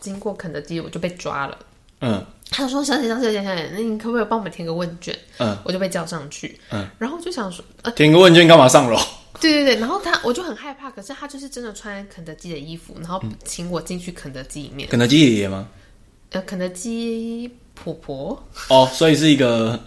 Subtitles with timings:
[0.00, 1.58] 经过肯德基，我就被抓了。
[2.00, 6.58] 嗯他就说：“小姐，小姐，小姐，那你可不可以帮我们填个问卷？”嗯，我就被叫上去。
[6.70, 8.98] 嗯，然后我就想说，呃，填个问卷干嘛上楼？
[9.40, 14.88] 对对对，然后他我就很害怕，可是他就是真的穿肯德基的衣服，然后请我进去肯德基里面。
[14.88, 15.68] 肯德基爷爷吗？
[16.30, 19.78] 呃，肯德基婆婆，哦，所以是一个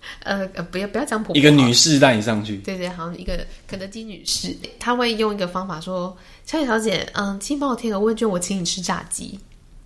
[0.24, 2.56] 呃呃，不要不要讲婆婆，一个女士带你上去。
[2.58, 9.38] 对对，好像一个肯德基女士，她会用一个方法说：“小姐小姐，嗯，请帮我填个问卷，我请你吃炸鸡。”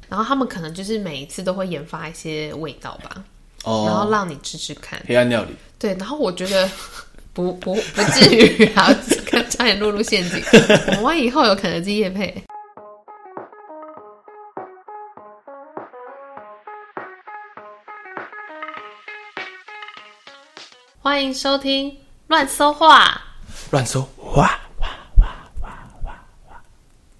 [0.09, 3.25] 然后他们可能就是每一次都会研发一些味道吧，
[3.65, 5.03] 然后哦，让你吃吃看。
[5.07, 5.51] 黑暗料理。
[5.79, 6.71] 对，然后我觉得
[7.33, 8.95] 不不不至于啊，
[9.51, 10.41] 差点落入陷阱。
[10.99, 12.33] 我们以后有肯德基夜配。
[21.05, 21.95] 欢迎收听
[22.29, 23.21] 乱搜话。
[23.73, 25.29] 乱说，哇哇哇
[25.61, 25.69] 哇
[26.03, 26.13] 哇
[26.49, 26.63] 哇！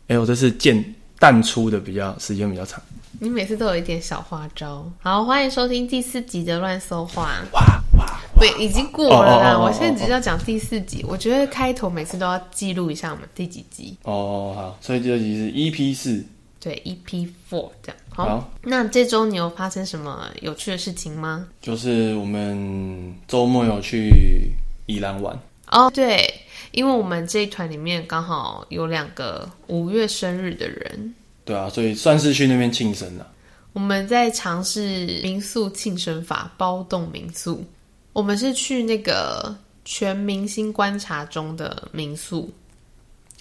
[0.09, 2.83] 哎，我这是见淡出的比较时间比较长，
[3.21, 4.91] 你每次都有一点小花招。
[5.03, 7.43] 好，欢迎收听第四集的乱搜话。
[7.53, 7.61] 哇
[7.99, 8.19] 哇！
[8.41, 9.51] 对，已经过了啦。
[9.53, 11.05] 哦哦哦哦我现在只是要讲第四集。
[11.07, 13.99] 我觉得开头每次都要记录一下我们第几集。
[14.05, 16.25] 哦，好，所以这集是 EP 四。
[16.59, 18.01] 对，EP Four 这样。
[18.15, 21.49] 好，好那这周你有发生什么有趣的事情吗？
[21.61, 24.53] 就是我们周末有去
[24.87, 25.37] 宜兰玩，
[25.73, 26.33] 哦，对，
[26.71, 33.27] 因为我们这一团里面刚好有两个五月生日的人，对啊，所以算是去那边庆生了。
[33.73, 37.65] 我们在尝试民宿庆生法，包栋民宿。
[38.13, 39.53] 我们是去那个
[39.85, 42.49] 全明星观察中的民宿。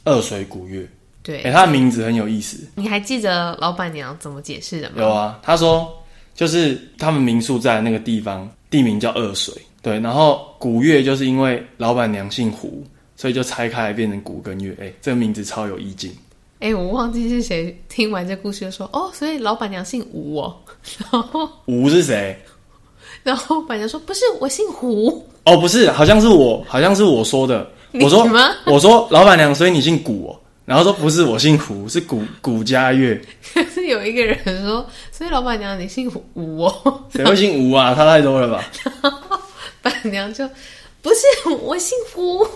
[0.04, 0.90] 二水古月，
[1.24, 2.58] 对，哎、他的名字很有意思。
[2.76, 4.96] 你还记得老板娘怎么解释的吗？
[4.98, 5.92] 有啊，他说
[6.36, 12.84] 就是他们民宿在那个地方，地名叫二水，对，然后古月就是因为老板娘姓胡，
[13.16, 16.12] 所以就拆开来变成古跟月，哎、这个名字超有意境。
[16.60, 20.56] 哎、我忘记是谁听完这故事就说哦，所以老板娘姓吴哦，
[21.12, 22.38] 然后吴是谁？
[23.24, 25.26] 然后板娘说不是，我姓胡。
[25.46, 27.70] 哦，不是，好像是我，好像是我说的。
[27.92, 30.40] 你我说吗我说老板娘，所以你姓古哦。
[30.66, 33.22] 然后说不是，我姓胡，是古古家月。
[33.54, 37.94] 可 是有一个人说，所以老板娘你姓吴哦，谁会姓吴啊？
[37.94, 38.64] 差太多了吧？
[39.82, 40.50] 板娘就
[41.02, 42.48] 不是我姓胡，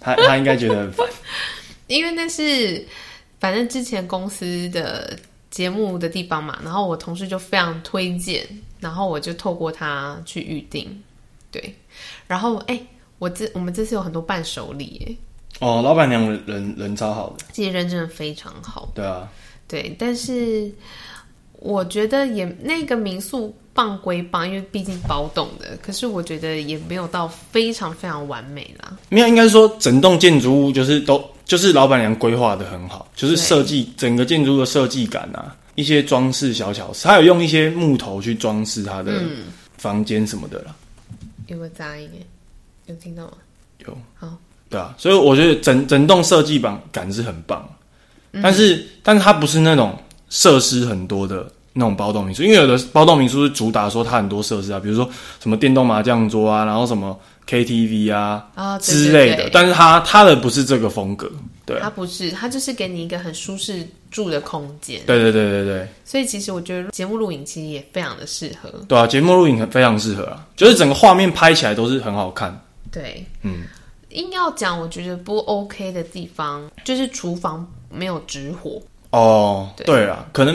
[0.00, 1.06] 他他应该觉得很烦。
[1.86, 2.84] 因为那是
[3.38, 5.16] 反正之前公司的
[5.48, 8.44] 节目的地方嘛，然后我同事就非常推荐，
[8.80, 11.00] 然后我就透过他去预定，
[11.52, 11.72] 对，
[12.26, 12.80] 然后哎、
[13.20, 15.16] 我这我们这次有很多伴手礼耶，
[15.60, 18.90] 哦，老板娘人人超好的，这些人真的非常好。
[18.94, 19.28] 对啊，
[19.66, 20.70] 对，但是
[21.60, 28.96] 我觉得也那个民宿棒归棒，因为毕竟包栋的，可是我觉得也没有到非常非常完美啦。
[29.08, 39.22] 没有，应该说整栋建筑物就是都就是老板娘规划的很好，就是对设计整个建筑的设计感啊，一些装饰小巧思，还有用一些木头去装饰他的
[39.78, 40.74] 房间什么的啦。
[41.46, 42.10] 有没有杂音？
[42.14, 42.18] 哎，
[42.86, 43.32] 有听到吗？
[43.78, 44.36] 有，好，
[44.68, 47.68] 对啊，所以我觉得整整栋设计感感是很棒，
[48.42, 49.96] 但是但是它不是那种
[50.28, 55.08] 设施很多的那种包栋民宿，因为有的包栋民宿是主打说它很多设施啊，比如说
[55.40, 58.44] 什么电动麻将桌啊，然后什么 KTV 啊
[58.80, 61.30] 之类的，但是它它的不是这个风格，
[61.64, 61.78] 对。
[61.80, 65.00] 它不是，它就是给你一个很舒适住的空间。
[65.06, 65.88] 对对对对对。
[66.04, 68.68] 所以其实我觉得节目录影其实也非常的适合。
[68.88, 72.58] 对啊，节目录影很非常适合啊，就是整个画面拍起来都是很好看，
[72.90, 73.62] 对，嗯，
[74.16, 78.80] 硬要讲，我觉得不 OK 的地方就是厨房没有直火。
[79.10, 80.54] 哦，对对啊，可能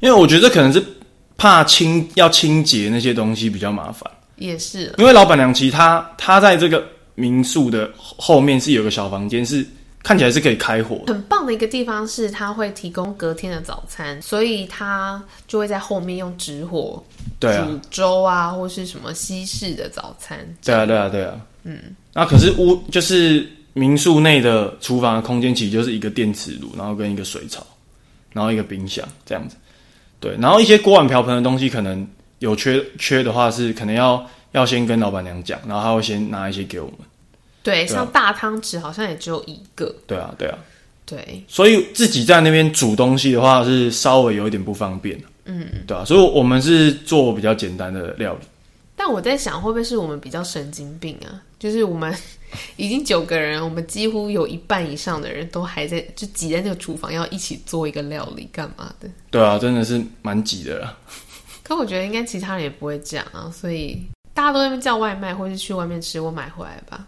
[0.00, 0.82] 因为我觉得可能是
[1.36, 4.10] 怕清要清洁那些东西比较麻烦。
[4.36, 6.84] 也是，因为老板娘其实她她在这个
[7.14, 9.64] 民宿的后面是有个小房间，是
[10.02, 11.02] 看起来是可以开火。
[11.06, 17.02] 很棒的一个地方是，它会提供隔天的早餐，所以它就会在后面用直火
[17.40, 17.48] 煮
[17.90, 20.38] 粥啊，或是什么西式的早餐。
[20.64, 21.40] 对啊，对啊，对啊。
[21.62, 21.78] 嗯，
[22.14, 27.66] 那可是屋就是民宿内的厨房的空间，其实就是一个电磁炉，然后跟一个水槽，
[28.32, 29.56] 然后一个冰箱这样子。
[30.20, 32.06] 对，然后一些锅碗瓢盆的东西，可能
[32.38, 36.98] 有缺缺的话，是可能要要先跟老板娘讲，然后他会先拿一些给我们。
[37.62, 39.94] 对，像大汤匙好像也只有一个。
[40.06, 40.56] 对啊，对啊。
[41.06, 45.20] 对，所以自己在那边煮东西的话，是稍微有一点不方便。
[45.44, 48.46] 嗯，对啊，所以我们是做比较简单的料理。
[49.06, 51.28] 但我在想，会不会是我们比较神经病啊？
[51.58, 52.16] 就是我们
[52.76, 59.08] 已经九个人，我们几乎有一半以上的人都还在就挤在那个厨房，要一起做一个料理干嘛的？
[59.30, 60.96] 对啊，真的是蛮挤的啦。
[61.62, 64.02] 可我觉得应该其他人也不会这样啊，所以
[64.32, 67.06] 大家都在那边叫外卖，或是去外面吃我买回来吧。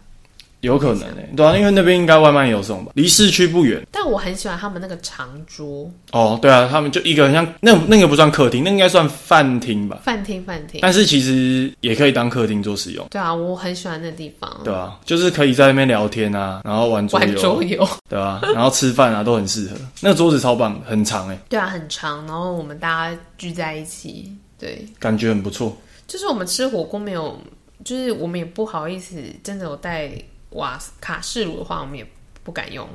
[0.61, 3.85] 有可能诶、对啊，因为那边应该外卖也有送吧，离市区不远。
[3.91, 9.99] 但我很喜欢他们那个长桌哦，对啊，他们就一个很像那那个不算客厅，那应该算饭厅吧。
[10.03, 10.79] 饭厅，饭厅。
[10.81, 14.51] 但是其实也可以当客厅做使用，对啊，我很喜欢那地方。
[14.63, 19.75] 对啊，就是可以在那边聊天啊，然后玩桌玩游，桌游，对啊，然后吃饭啊都很适合。
[20.01, 25.77] 那个桌子超棒的，很长诶、对啊，很长，然后我们大家聚在一起，对，感觉很不错。
[26.07, 27.37] 就是我们吃火锅没有，
[27.83, 30.09] 就是我们也不好意思，真的有带
[30.57, 32.05] 瓦斯卡式炉的话，我们也
[32.43, 32.87] 不敢用。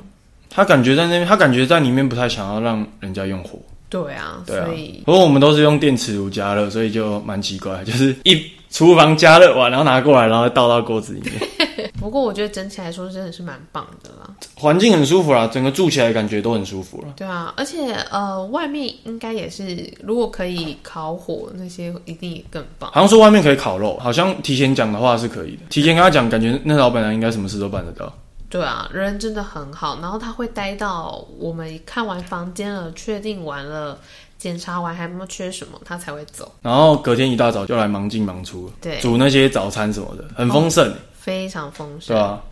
[0.49, 5.01] 他感觉在那边，他感觉在里面不太想要让人家用火，对啊，对啊所以。
[5.03, 8.39] 不过我们都是用电磁炉加热，所以就蛮奇怪，就是一
[8.73, 14.27] 厨房加热完，然后拿过来，然后倒到锅子里面， 不过我觉得整体来说真的是蛮棒的啦。
[14.55, 17.13] 环境很舒服啦，整个住起来感觉都很舒服了。
[17.15, 22.89] 对啊，而且呃，外面应该也是，如果可以烤火那些，一定也更棒。
[22.91, 28.11] 好像说外面可以烤肉，好像提前讲的话是可以的，提前跟他讲，感觉那老板娘应该什么事都办得到。
[28.49, 33.97] 对啊，人真的很好，然后他会待到我们看完房间了，确定完了，
[34.43, 36.53] 检查完还有没有缺什么，他才会走。
[36.61, 42.43] 然后隔天一大早就来忙进忙出了，对，煮那些早餐什么的，很丰盛，非常丰盛，对啊。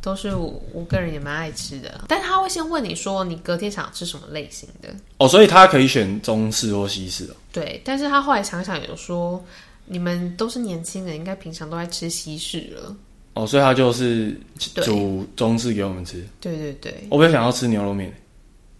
[0.00, 2.04] 都是我我个人也蛮爱吃的。
[2.06, 7.34] 但他会先问你说你隔天想吃什么类型的，哦，所以他可以选中式或西式哦。
[7.50, 7.82] 对。
[7.84, 9.44] 但是他后来想想有说，
[9.86, 12.96] 你们都是年轻人，应该平常都在吃西式了。
[13.34, 14.40] 哦，所以他就是
[14.76, 16.24] 煮中式给我们吃。
[16.40, 18.14] 对对对，我比较想要吃牛肉面。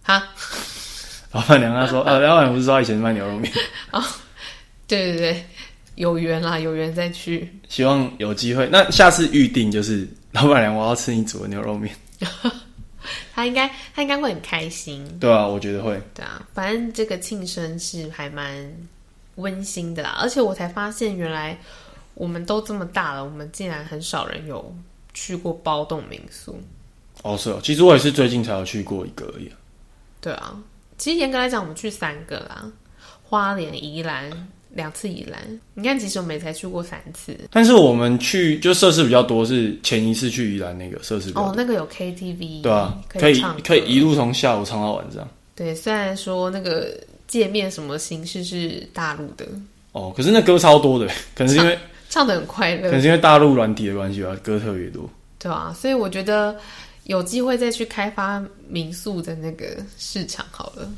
[0.01, 0.23] 哈，
[1.31, 3.51] 老板娘她说， 呃，老板娘不是说她以前卖牛肉面，
[4.87, 5.45] 对对对，
[5.95, 7.49] 有缘啦，有缘再去。
[7.69, 8.67] 希望有机会。
[8.71, 11.95] 那下次预定就是老板娘，我要吃你煮的牛肉面。
[13.33, 15.99] 他应该他应该会很开心，对啊，我觉得会。
[16.13, 18.71] 对啊，反正这个庆生是还蛮
[19.35, 21.57] 温馨的啦，而且我才发现原来
[22.13, 24.75] 我们都这么大了，我们竟然很少人有
[25.13, 26.61] 去过包栋民宿。
[27.23, 29.55] 哦，是哦，其实我也是最近才有去过一个而已啊。
[30.19, 30.55] 对啊，
[31.01, 32.63] 其实严格来讲，我们去三个啦，
[33.23, 34.29] 花莲、宜兰
[34.69, 35.41] 两次宜兰。
[35.73, 37.35] 你看，其实我们也才去过三次。
[37.49, 41.49] 但是我们去就设施比较多，是前一次去宜兰那个设施比较多。
[41.49, 45.27] 哦，那个有 KTV，对啊，可可以唱可以一路从下午唱到晚上。
[45.55, 46.95] 对，虽然说那个
[47.27, 49.43] 界面什么形式是大陆的，
[49.93, 51.75] 哦，可是那歌超多的，可能是因为
[52.11, 55.09] 唱的很快乐可能，是因为大陆软体的关系吧，歌特别多。
[55.39, 56.55] 对啊，所以我觉得
[57.05, 60.89] 有机会再去开发民宿的那个市场好了。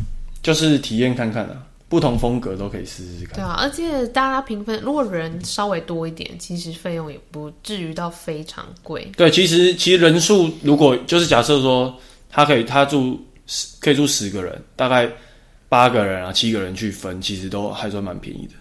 [0.41, 3.35] 就是体验看看啊，不同风格都可以试试看。
[3.35, 9.09] 对啊，而且大家评分，如果人稍微多一点，其实费用也不至于到非常贵。
[9.15, 11.97] 对，其实其实人数如果就是假设说
[12.29, 13.17] 他可以他住
[13.47, 15.09] 十可以住十个人，大概
[15.69, 18.53] 八个人啊七个人去分，其实都还算蛮便宜的，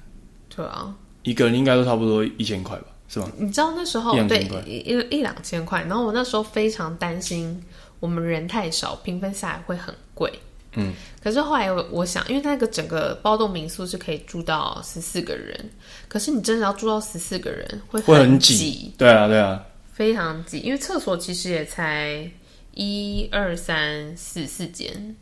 [0.55, 0.94] 对啊，
[1.25, 3.31] 一个人应该都差不多一千块吧，是吗？
[3.37, 7.62] 你知道那时候对一一两千块，然后我那时候非常担心
[8.00, 10.32] 我们人太少，平分下来会很贵。
[10.75, 15.70] 嗯，可是后来我我想，因为那个整个包栋民宿是可以住到十四个人，
[16.09, 18.94] 可是你真的要住到十四个人会会很挤，挤。
[18.97, 19.62] 对啊，对啊，
[19.93, 22.26] 非常挤，因为厕所其实也才
[22.73, 25.15] 一二三四四间，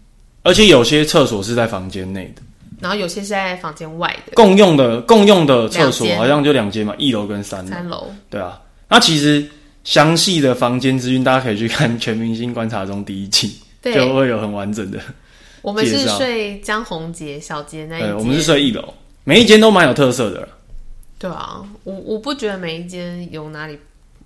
[0.45, 2.43] 而且有些厕所是在房间内的，
[2.81, 7.71] 然后有些是在房间外的共用的共用的厕所好像就两间嘛，一楼跟三楼。
[7.71, 8.11] 三楼。
[8.29, 9.47] 对啊，那其实
[9.85, 13.49] 详细的房间资讯大家可以去看《全明星观察中》第一季，
[13.82, 14.99] 就对，会有很完整的。
[15.62, 18.94] 我们是睡江宏杰小杰那一对，间，我们是睡一楼，
[19.25, 20.49] 每一间都蛮有特色的啦。
[21.19, 23.78] 对啊，我我不觉得每一间有哪里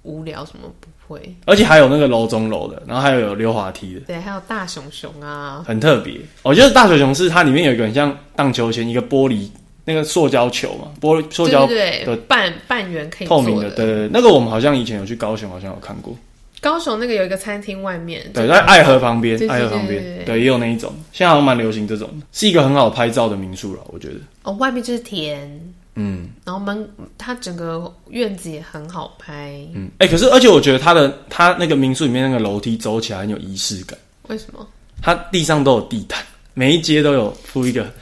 [0.02, 1.34] 无聊，什么不会。
[1.46, 6.20] 而且还有那个楼中楼的，然后还有有溜滑梯的，对，还有大熊熊啊，很特别。
[6.42, 9.48] 我觉得大熊熊是它里面有一个很像荡秋千，一个玻璃
[9.84, 13.70] 那个塑胶球嘛，玻璃塑胶对对对，半半圆可以透明的。
[13.70, 16.16] 对对对，那个我们好像以前有去高雄，好像有看过。
[16.60, 24.14] 高雄那个有一个餐厅外面，对，在爱河旁边爱河旁边对，也有那一种，现在好像蛮流行这种的，是一个很好拍照的民宿了，我觉得。
[24.44, 25.60] 哦，外面就是田，
[25.96, 29.54] 嗯然后门它整个院子也很好拍。
[29.74, 33.98] 嗯，哎、可是而且我觉得它的它那个民宿里面那个楼梯走起来很有仪式感，
[34.28, 34.66] 为什么？
[35.02, 36.24] 它地上都有地毯，
[36.54, 37.92] 每一阶都有铺一个，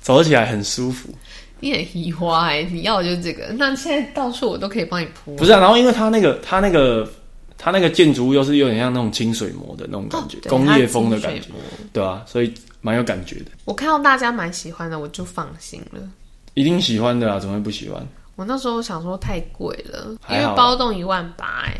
[0.00, 1.08] 走起来很舒服。
[1.60, 3.52] 你很移花哎、你要的就是这个。
[3.56, 5.36] 那现在到处我都可以帮你铺。
[5.36, 7.08] 不是啊，然后因为它那个它那个
[7.56, 11.48] 它那个建筑物又是有点像那种清水模的那种感觉，哦工业风的感觉
[11.92, 16.00] 对啊，所以蛮有感觉的，我看到大家蛮喜欢的，我就放心了。
[16.54, 18.06] 一定喜欢的啊，怎么会不喜欢？
[18.36, 21.74] 我那时候想说太贵了，因为包栋一万八哎、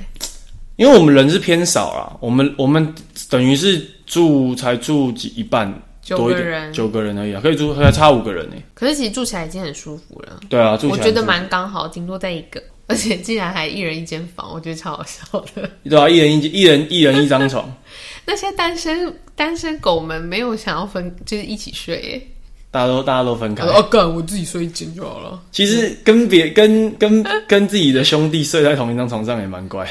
[0.76, 2.94] 因为我们人是偏少啦，我们我们
[3.30, 8.56] 等于是住才住几一半九多一点，个人，九个人而已啊，可以住还差五个人呢。
[8.74, 10.40] 可是其实住起来已经很舒服了。
[10.48, 15.70] 对啊，住起来我觉得是蛮刚好，顶多在一个，而而且竟然还一人一间房，我觉得超好笑的。
[15.88, 17.74] 对啊，一人一一人一人一张床，
[18.26, 22.28] 那些单身单身狗们没有想要分，就是一起睡耶。
[22.72, 23.64] 大家都大家都分开。
[23.66, 25.40] 哦，干，我自己睡一间就好了。
[25.52, 29.86] 其实跟别跟跟跟自己的兄弟睡在同一张床上也蛮乖，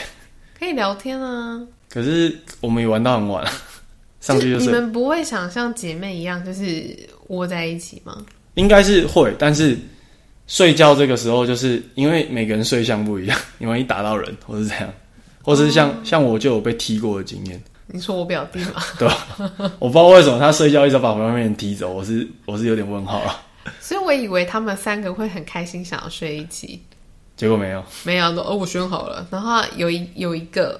[0.59, 1.61] 可以聊天啊。
[1.89, 3.45] 可是我们也玩到很晚，
[4.19, 4.65] 上去就睡。
[4.65, 6.97] 你们不会想像姐妹一样，就是
[7.27, 8.25] 窝在一起吗？
[8.55, 9.77] 应该是会，但是
[10.47, 14.89] 睡觉这个时候，就是因为每个人睡相不一样， 你万一打到人，或是这样，
[15.43, 17.61] 或是像、像我就有被踢过的经验，
[17.93, 18.81] 你说我表弟吗？
[18.97, 19.27] 对吧？
[19.79, 23.41] 我不知道为什么他睡觉一直把旁边人踢走，我是我是有点问号了。
[23.79, 26.81] 所以我以为他们三个会很开心，想要睡一起，
[27.35, 29.25] 结果没有，没有都哦，我选好了。
[29.29, 30.79] 然后有一有一个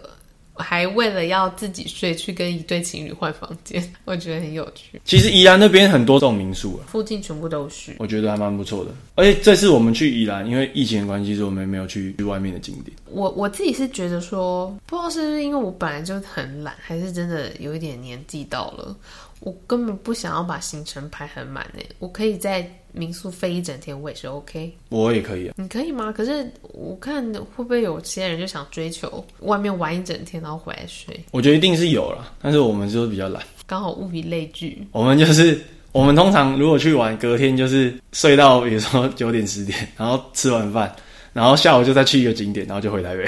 [0.54, 5.02] 还为了要自己睡，去跟一对情侣换房间， 我觉得很有趣。
[5.06, 7.96] 其实宜兰那边很多这种民宿啊，附近全部都是。
[8.00, 8.92] 我觉得还蛮不错的。
[9.16, 12.96] 而且这次我们去宜兰，因为疫情的关系，所以我们没有去去外面的景点。
[13.06, 18.96] 我我自己是觉得说，不知道是不是因为我本来就很懒，还是真的有一点年纪到了，
[19.42, 21.86] 我根本不想要把行程排很满诶。
[22.00, 24.72] 我可以在民宿飞一整天，我也是 OK。
[24.90, 26.12] 我也可以啊，你可以吗？
[26.12, 33.44] 可是我看会不会有些人就想追求外面玩一整天，然后回来睡，我觉得一定是有了，但是我们就是比较懒。
[33.66, 34.86] 刚好物以类聚。
[34.92, 35.60] 我们就是
[35.92, 40.94] 我们通常如果去玩，隔天就是睡到比如说九点十点，然后吃完饭，
[41.34, 43.26] 然后下午就再去一个景点，然后就回台北。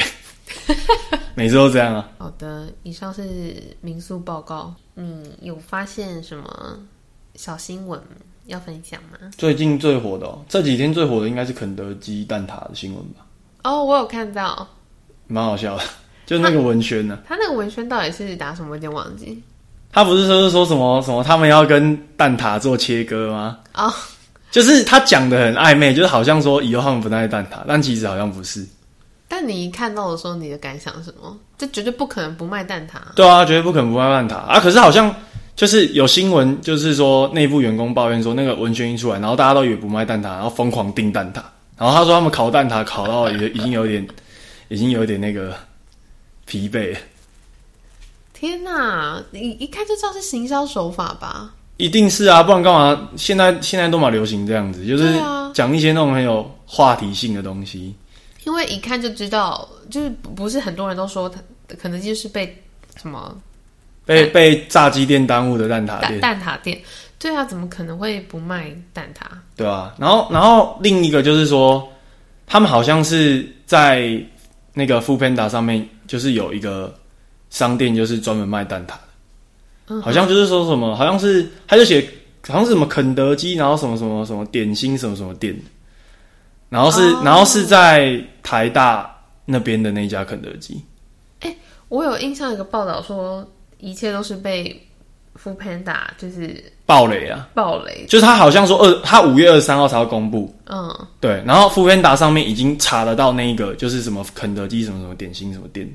[1.36, 2.10] 每次都这样啊。
[2.18, 4.74] 好的，以上是民宿报告。
[4.96, 6.78] 你有发现什么
[7.36, 8.00] 小新闻
[8.46, 9.18] 要分享吗？
[9.38, 13.26] 最近最火的、哦，这几天最火的应该是肯德基蛋挞的新闻吧，
[13.64, 14.68] 哦，我有看到，
[15.28, 15.84] 蛮好笑的。
[16.26, 18.70] 就那个文宣呢、他那个文宣到底是打什么？
[18.70, 19.42] 我有点忘记。
[19.92, 23.60] 他不是说是说什么什么他们要跟蛋挞做切割吗？
[23.74, 23.92] 哦，
[24.52, 28.66] 就是他讲的很暧昧，就是好像说以后他们不带蛋挞，但其实好像不是。
[29.36, 31.36] 但你一看到的时候，你的感想是什么？
[31.58, 33.00] 这绝对不可能不卖蛋挞。
[33.16, 34.60] 对啊，绝对不可能不卖蛋挞啊！
[34.60, 35.12] 可是好像
[35.56, 41.42] 就是有新闻，就是说内部员工抱怨说，那个文宣一出来，然后大家都以为不卖蛋挞，然后疯狂订蛋挞，
[41.80, 44.08] 然后他说他们烤蛋挞烤到也已经有点，
[44.68, 45.56] 已经有点那个
[46.46, 46.96] 疲惫。
[48.36, 51.56] 天哪，你一看就知道是行销手法吧？
[51.78, 53.10] 一定是啊，不然干嘛？
[53.16, 55.20] 现在现在都蛮流行这样子，就是
[55.56, 57.96] 讲一些那种很有话题性的东西。
[58.46, 61.40] 因为一看就知道，就是不是很多人都说他
[61.82, 62.62] 可能就是被
[62.98, 63.36] 什么
[64.06, 66.80] 被被炸鸡店耽误的蛋挞店，蛋挞店。
[67.20, 69.26] 对啊，怎么可能会不卖蛋挞？
[69.56, 71.88] 对啊，然后然后另一个就是说，
[72.46, 74.22] 他们好像是在
[74.74, 76.94] 那个 f o o Panda 上面，就是有一个
[77.50, 79.00] 商店，就是专门卖蛋挞的。
[79.88, 82.06] 嗯好像就是说什么，好像是他就写
[82.46, 85.56] 好像是什么肯德基，然后什么什么什么点心什么什么店，
[86.68, 89.10] 然后是、哦然后是在台大
[89.46, 90.80] 那边的那家肯德基。
[91.40, 91.56] 哎
[91.90, 93.48] 我有印象，有个报道说，
[93.80, 94.80] 一切都是被
[95.36, 97.48] f o o Panda 就是暴雷啊！
[97.54, 98.06] 暴雷。
[98.08, 105.88] 就是他好像说二，他五月二十三号才要公布，嗯，对，然后 f o o Panda 上面已经查得到那一个，就是什么肯德基什么什么点心什么店，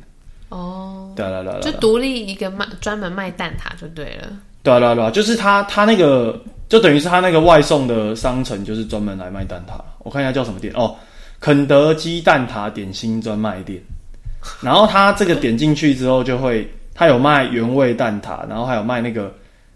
[0.51, 4.29] 哦，对啊对就独立一个卖专门卖蛋挞就对了。
[4.63, 9.81] 对啊对啊对啊，就是他他那个就等于是他那个外送的商城，就是专门来卖蛋挞。
[10.01, 10.95] 我看一下叫什么店哦，
[11.41, 13.81] 肯德基蛋挞点心专卖店。
[14.61, 19.35] 然后他这个点进去之后，就会他有卖原味蛋挞，然后还有卖那个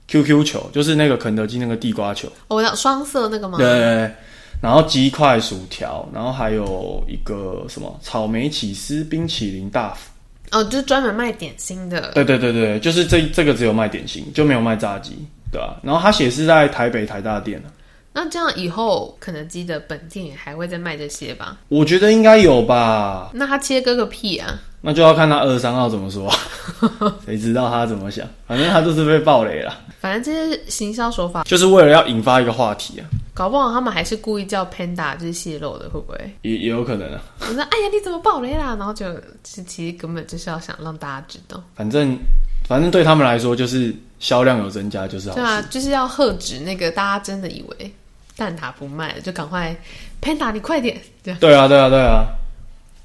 [0.08, 2.28] QQ 球，就是那个肯德基那个地瓜球。
[2.48, 3.58] 哦我讲双色那个吗？
[3.58, 4.14] 对对对，
[4.62, 10.10] 然后鸡块、薯条，然后还有一个什么草莓起司冰淇淋大福。
[10.52, 12.12] 哦，就是专门卖点心的。
[12.14, 15.16] 对对对对，就是这这个只有卖点心，就没有卖炸鸡，
[15.50, 17.68] 对吧、然后他写是在台北台大店啊
[18.14, 21.56] 那这样以后肯德基的本店也还会再卖这些吧？
[21.68, 24.60] 我觉得应该有吧，那他切割个屁啊！
[24.84, 26.28] 那就要看他二十三号怎么说，
[27.24, 36.18] 谁知道他怎么想，反正他就是被暴雷了，反正这些行销手法，就是为了要引发一个话题啊，搞不好他们还是故意叫 Panda 就是泄露的，会不会？
[36.42, 38.74] 也也有可能啊，我说哎呀，你怎么暴雷啦？
[38.76, 39.06] 然后就
[39.44, 42.18] 其其实根本就是要想让大家知道，反正
[42.68, 47.94] 反正对他们来说就是销量有增加就是好事，对啊，就是要喝止那个大家真的以为
[48.36, 49.76] 蛋挞不卖了，就赶快
[50.20, 51.40] Panda 你快点这样。
[51.40, 52.24] 对啊，对啊，对啊。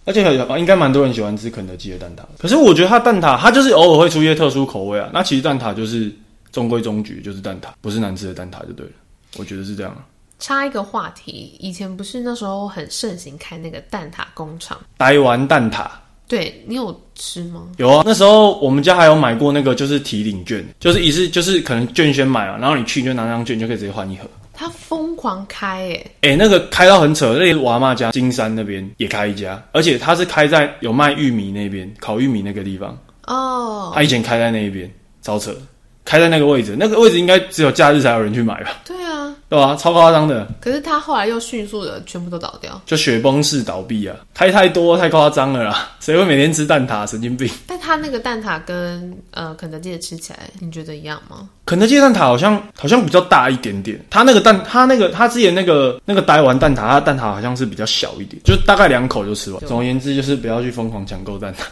[0.05, 5.09] 而且有应该蛮多人喜欢吃肯德基的蛋挞，可是我觉得它蛋挞它就是偶尔会出一些特殊口味啊。
[5.13, 6.09] 那其实蛋挞就是
[6.51, 8.93] 中规中矩，就是蛋挞，不是难吃的蛋挞就对了。
[9.37, 10.05] 我觉得是这样啊。
[10.39, 15.87] 插一个话题，以前不是那时候很盛行开那个蛋挞工厂，台湾蛋挞
[16.25, 17.63] 对你有吃吗？
[17.75, 24.23] 有啊，那时候我们家还有买过那个就是提领券，就是一次就是可能券先买了，然后你去你就拿那张券就可以直接换一盒。
[24.57, 25.89] 他疯狂开
[26.21, 32.97] 诶，哎、那个开到很扯，那个我阿妈家金山那边也开一家，而且他是开在有卖玉米那边，烤玉米那个地方，
[33.27, 35.55] 哦，他以前开在那一边，超扯，
[36.03, 39.16] 开在那个位置，那个位置应该只有假日才有人去买吧，对啊，
[39.49, 47.05] 对吧、超夸张的，可是他后来又迅速的全部都倒掉，就雪崩式倒闭啊，开太多太夸张了啦， 谁会每天吃蛋挞？
[47.07, 47.49] 神经病！
[47.65, 51.49] 但他那个蛋挞跟呃肯德基的吃起来，你觉得一样吗？
[51.65, 59.61] 肯德基的蛋挞好像好像比较大一点点，他那个蛋，他那个他之前那个那个呆丸蛋挞，他的蛋挞好像是比较小一点，就是大概两口就吃完。
[59.61, 61.59] 就总而言之，就是不要去疯狂抢购蛋挞。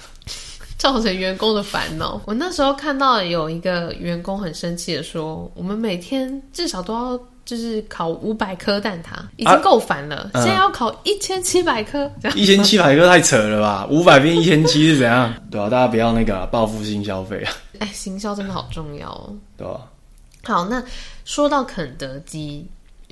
[0.78, 2.22] 造成员工的烦恼。
[2.26, 13.88] 我那时候看到有一个员工很生气的说：“我们每天至少都要就是烤五百颗蛋挞，已经够烦了，嗯现在要烤一千七百颗，一千七百个太扯了吧？
[13.90, 15.32] 五百变一千七是怎样？
[15.52, 19.34] 对啊，大家不要那个啊报复性消费啊，哎，行销真的好重要哦。
[19.56, 19.82] 对吧、
[20.44, 20.84] 好，那
[21.24, 22.66] 说到肯德基，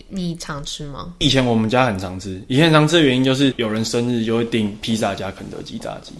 [0.09, 1.13] 你常吃吗？
[1.19, 6.11] 以前我们家很常吃，以前很常吃的原因就是有人生日就会订披萨加肯德基炸鸡，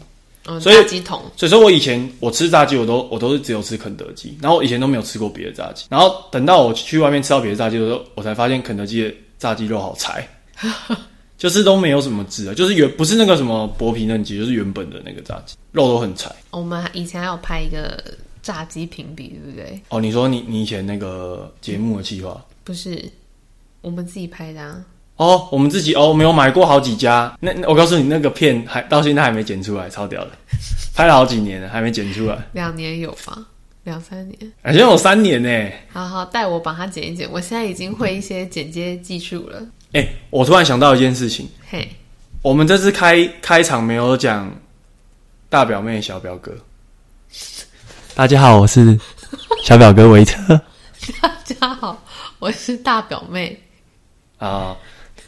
[0.46, 10.28] 嗯，所以炸鸡桶所以说我以前我吃炸鸡我都我都是只有吃肯德基，然后我以前都没有吃过别的炸鸡，然后等到我去外面吃到别的炸鸡的时候，我才发现肯德基的炸鸡肉好柴，
[11.38, 16.30] 就是都没有什么汁啊，就是原不是那个什么薄皮嫩鸡，就是原本的那个炸鸡肉都很柴。
[16.52, 18.04] 我们以前还有拍一个
[18.42, 19.82] 炸鸡评比，对不对？
[19.90, 22.44] 哦，你说你你以前那个节目的计划？
[22.66, 23.02] 不是，
[23.82, 24.84] 我们自己拍的啊。
[25.17, 27.32] 哦，我们自己哦，我们有买过好几家。
[27.39, 30.32] 那那我告诉你，那个片还到现在还没剪出来，超屌的，
[30.96, 33.38] 拍了好几年了，还没剪出来，两年有吧？
[33.84, 34.51] 两三年。
[34.63, 35.72] 好像有三年呢。
[35.91, 37.29] 好好，带我把它剪一剪。
[37.32, 39.62] 我现在已经会一些剪接技术了。
[39.91, 41.88] 哎、我突然想到一件事情，嘿，
[42.41, 44.51] 我们这次开开场没有讲
[45.50, 46.51] 大表妹、小表哥。
[48.15, 48.98] 大家好，我是
[49.63, 50.60] 小表哥维特
[51.22, 52.03] 大家好，
[52.39, 53.62] 我是大表妹。
[54.39, 54.75] 啊。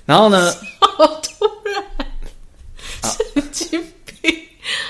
[0.06, 1.84] 然后呢，好突然，
[3.02, 3.84] 神经
[4.22, 4.36] 病。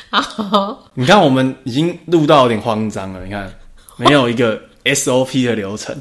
[0.09, 3.53] 好，你看我们已经录到有点慌张了，你看
[3.97, 5.95] 没有一个 SOP 的流程，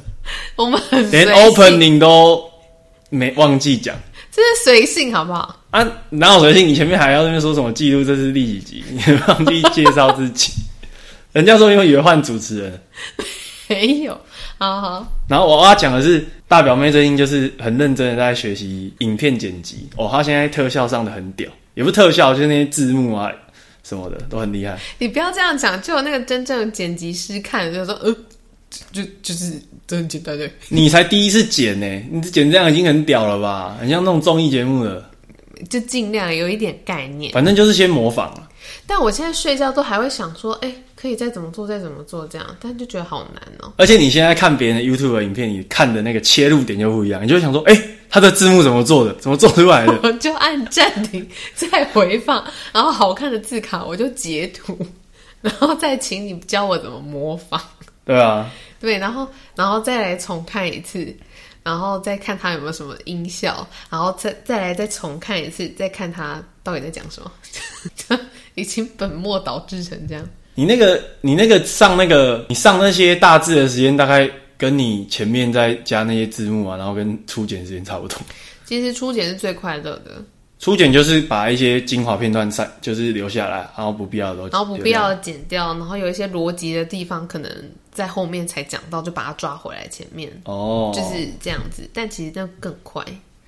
[0.56, 2.42] 我们很连 opening 都
[3.08, 3.96] 没忘记讲。
[4.30, 5.60] 这是随性，好不好？
[5.70, 6.66] 啊，哪有随性？
[6.66, 8.84] 你前面还要那边说什么记录这是第几集？
[8.90, 10.52] 你 忘记介绍自己，
[11.32, 12.82] 人家说因为以为换主持人。
[13.68, 14.20] 没有，
[14.64, 15.06] 好好。
[15.28, 23.30] 然后我要讲的是，大表妹最近就是很认真的在学习影片剪辑哦，她现在特效上的很屌，也不是特效，就是那些字幕啊
[23.82, 24.78] 什么的都很厉害。
[24.98, 28.10] 你不要这样讲，就有那个真正剪辑师看，就说呃，
[28.70, 29.52] 就就就是
[29.86, 30.48] 这很简单的。
[30.68, 33.76] 你才第一次剪呢，你剪这样已经很屌了吧？
[33.78, 35.04] 很像那种综艺节目的，
[35.68, 37.32] 就尽量有一点概念。
[37.32, 38.48] 反正就是先模仿了。
[38.86, 49.14] 但我现在睡觉都还会想说，哎、可以再怎么做，再怎么做这样，但就觉得好难哦、而且你现在看别人的 YouTube 影片，你看的那个切入点就不一样，你就会想说，哎、他的字幕怎么做的？
[49.16, 49.98] 怎么做出来的？
[50.02, 54.78] 我就按暂停，再回放，然后好看的字卡我就截图，
[55.40, 57.60] 然后再请你教我怎么模仿。
[58.04, 58.50] 对啊，
[58.80, 61.16] 对，然后然后再来重看一次，
[61.62, 67.32] 然后再看他有没有什么音效，然后再再来再重看一次，再看他到底在讲什么，
[68.56, 70.24] 已经本末倒置成这样。
[70.54, 78.16] 你那个你那个上那个你上那些大字的时间，大概跟你前面在加那些字幕啊，然后跟初剪时间差不多。
[78.64, 80.22] 其实初剪是最快乐的，
[80.60, 87.50] 初剪就是把一些精华片段删，就是留下来，然后不必要的都然后不必要的剪掉，然后有一些逻辑的地方可能
[87.90, 91.90] 在后面才讲到，就把它抓回来前面，哦，就是这样子。
[91.92, 93.04] 但其实那更快。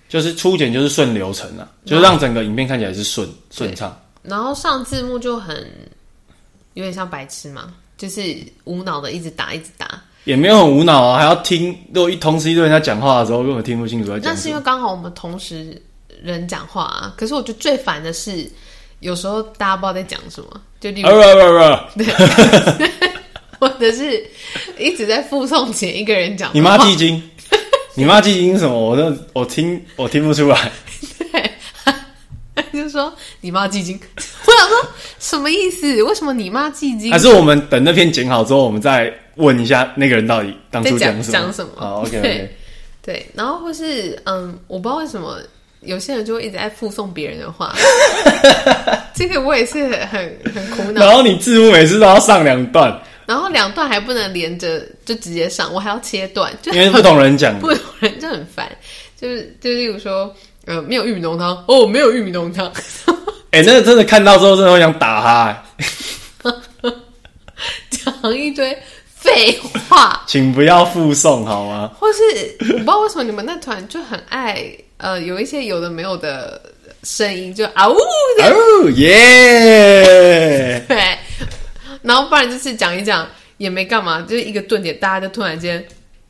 [0.09, 3.97] 就是初剪就是顺流程啊，就是让整个影片看起来是顺顺畅。
[4.29, 5.57] 然后上字幕就很
[6.75, 9.89] 有点像白痴嘛，就是无脑的一直打一直打。
[10.25, 11.71] 也没有很无脑啊，还要听。
[11.95, 14.35] 如果一同时一堆人在讲话的时候，根本听不清楚在讲。
[14.35, 15.81] 那是因为刚好我们同时
[16.21, 17.15] 人讲话啊。
[17.17, 18.45] 可是我觉得最烦的是，
[18.99, 22.91] 有时候大家不知道在讲什么，就例如啊不不不， 对，
[23.61, 24.29] 或者是
[24.79, 27.23] 一直在附送前一个人讲的你妈话记经，
[27.95, 28.77] 你妈记经什么？
[28.77, 30.73] 我都我听我听不出来。
[32.77, 36.03] 就说你妈基金， 我想说什么意思？
[36.03, 37.19] 为什么你妈记经还？
[37.19, 41.33] 是我们等那篇剪好之后，我们再问一下那个人到底当初讲什么？
[41.33, 42.51] 讲什么好，OK
[43.03, 45.39] 对然后或是嗯，我不知道为什么
[45.83, 47.73] 有些人就会一直在附送别人的话，
[49.15, 51.05] 这个我也是很很苦恼。
[51.07, 57.57] 然后你字幕每次都要上两段，然后两段还不能连着就直接上，我还要切断，就因为不同人讲。
[57.61, 58.69] 不同人就很烦。
[59.19, 60.35] 就是就例如说，
[60.67, 62.71] 呃，没有玉米浓汤哦，没有玉米浓汤，
[63.53, 65.63] 哎、那个真的看到之后，真的会想打他、欸。
[67.91, 68.77] 讲一堆
[69.15, 70.23] 废话。
[70.29, 71.91] 请不要附送好吗？
[71.99, 72.21] 或是
[72.61, 74.65] 我不知道为什么你们那团就很爱
[74.99, 76.61] 呃有一些有的没有的
[77.03, 77.97] 声音，就啊呜
[78.37, 80.85] 这样哦耶！
[80.89, 81.17] 对，
[82.03, 83.27] 然后不然就是讲一讲
[83.57, 85.85] 也没干嘛，就是一个顿点，大家就突然间，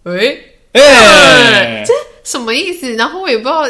[0.05, 0.39] 喂、
[0.73, 1.93] 哎，这
[2.27, 2.93] 什么意思？
[2.95, 3.65] 然后我也不知道，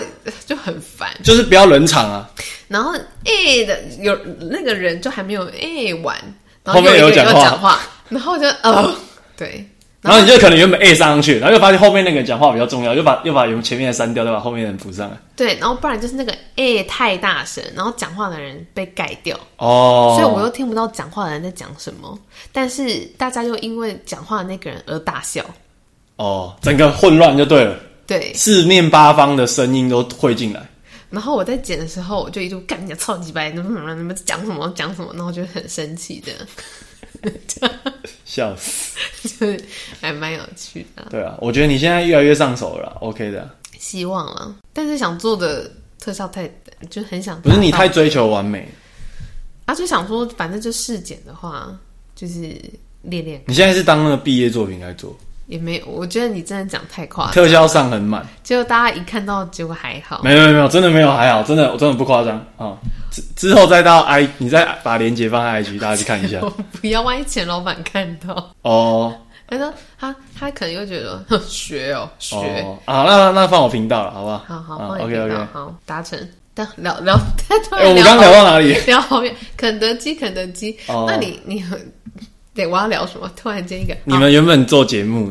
[0.47, 1.11] 就很烦。
[1.23, 2.29] 就是不要冷场啊！
[2.69, 2.93] 然后
[3.25, 4.19] 哎、的有
[4.51, 6.17] 那个人就还没有哎、完，
[6.65, 8.95] 然后面又一个人有讲话然后就哦
[9.37, 9.69] 对，
[10.01, 15.17] 然后你就可能原本 A 上上去，然后又发现后面那个人讲话比较重要，又把又把原前面的删掉，再把后面的人补上来。
[15.37, 19.39] 对，然后不然就是那个 A、太大声，然后讲话的人被盖掉。
[19.59, 22.19] 哦，所以我又听不到讲话的人在讲什么，
[22.53, 25.45] 但是大家又因为讲话的那个人而大笑。
[26.17, 30.67] 哦，整个混乱就对了，对，四面八方的声音都汇进来。
[31.09, 37.31] 然后我在剪的时候，我就一度干你超级白，你们你们讲什么讲什么，然后我就很生气的，
[38.25, 38.99] 笑死！
[39.23, 39.65] 就是
[40.01, 41.03] 还蛮有趣的。
[41.03, 43.49] 啊、对啊，我觉得你现在越来越上手了，OK 的。
[43.79, 46.51] 希望了，但是想做的特效太
[46.91, 48.69] 就很想不是你太追求完美，
[49.65, 51.79] 啊，就想说反正就试剪的话，
[52.17, 52.61] 就是
[53.03, 58.27] 练练你现在是当那个毕业作品来做，也没有，我觉得你真的讲太夸张，特效上很满。
[58.43, 62.77] 结果大家一看到结果还好，没有没有没有，真的没有，还好，真的我真的不夸张啊。
[63.11, 66.41] 之之后再到 I，你再把链接放在 IG， 大家去看一下。
[66.43, 68.51] 我不要万一钱老板看到。
[68.63, 69.17] 哦
[69.49, 74.39] 他说他他可能又觉得哼 学哦学，哦，啊，那那放我频道了，好不好？
[74.45, 75.47] 好好 OK 频道 OK。
[75.53, 76.19] 好达成。
[76.53, 77.15] 但聊聊，
[77.71, 78.73] 哎，然我们刚聊到哪里？
[78.89, 80.75] 聊好远，肯德基肯德基。
[80.89, 81.79] 哦那你你很
[82.57, 83.31] 对我要聊什么？
[83.37, 85.31] 突然间一个你们原本做节目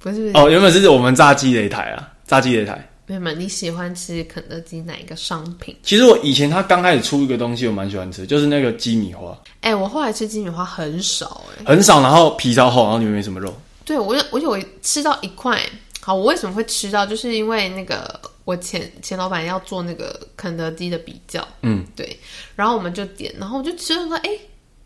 [0.00, 2.88] 不是哦，原本是我们炸鸡擂台啊，炸鸡擂台。
[3.08, 5.76] 没有没有，你喜欢吃肯德基哪一个商品？
[5.84, 13.54] 其实我以前他刚开始出一个东西，我蛮喜欢吃，就是那个鸡米花，哎、我后来吃鸡米花很少哎、很少，然后皮超厚，然后里面没什么肉。
[13.84, 15.60] 对我有我有吃到一块。
[16.00, 17.04] 好，我为什么会吃到？
[17.04, 22.16] 就是因为那个我前前老板要做那个肯德基的比较，嗯，对，
[22.54, 24.30] 然后我们就点，然后我就吃了说，哎、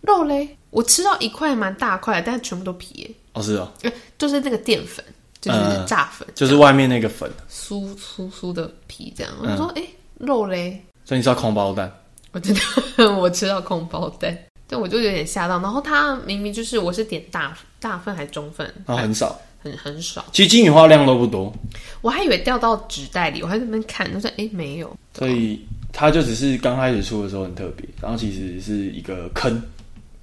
[0.01, 5.05] 肉嘞，我吃到一块蛮大块，但是全部都皮耶，哦是哦，呃就是那个淀粉，
[5.41, 9.33] 就是嗯炸粉，就是外面那个粉，酥酥酥的皮这样。
[9.41, 9.83] 我说，哎、
[10.19, 11.93] 肉嘞，所以你知道空包蛋。
[12.33, 14.37] 我真的 我吃到空包蛋，
[14.69, 15.59] 但，我就有点吓到。
[15.61, 21.53] 然后它明明就是我是点大大份还是中份，然后很少，很很少，其实金鱼花量都不多，
[22.01, 25.61] 我还以为掉到纸袋里，我还在那边看，我说，哎、没有，所以
[25.93, 29.61] 它就只是刚开始出的时候很特别，然后其实是一个坑。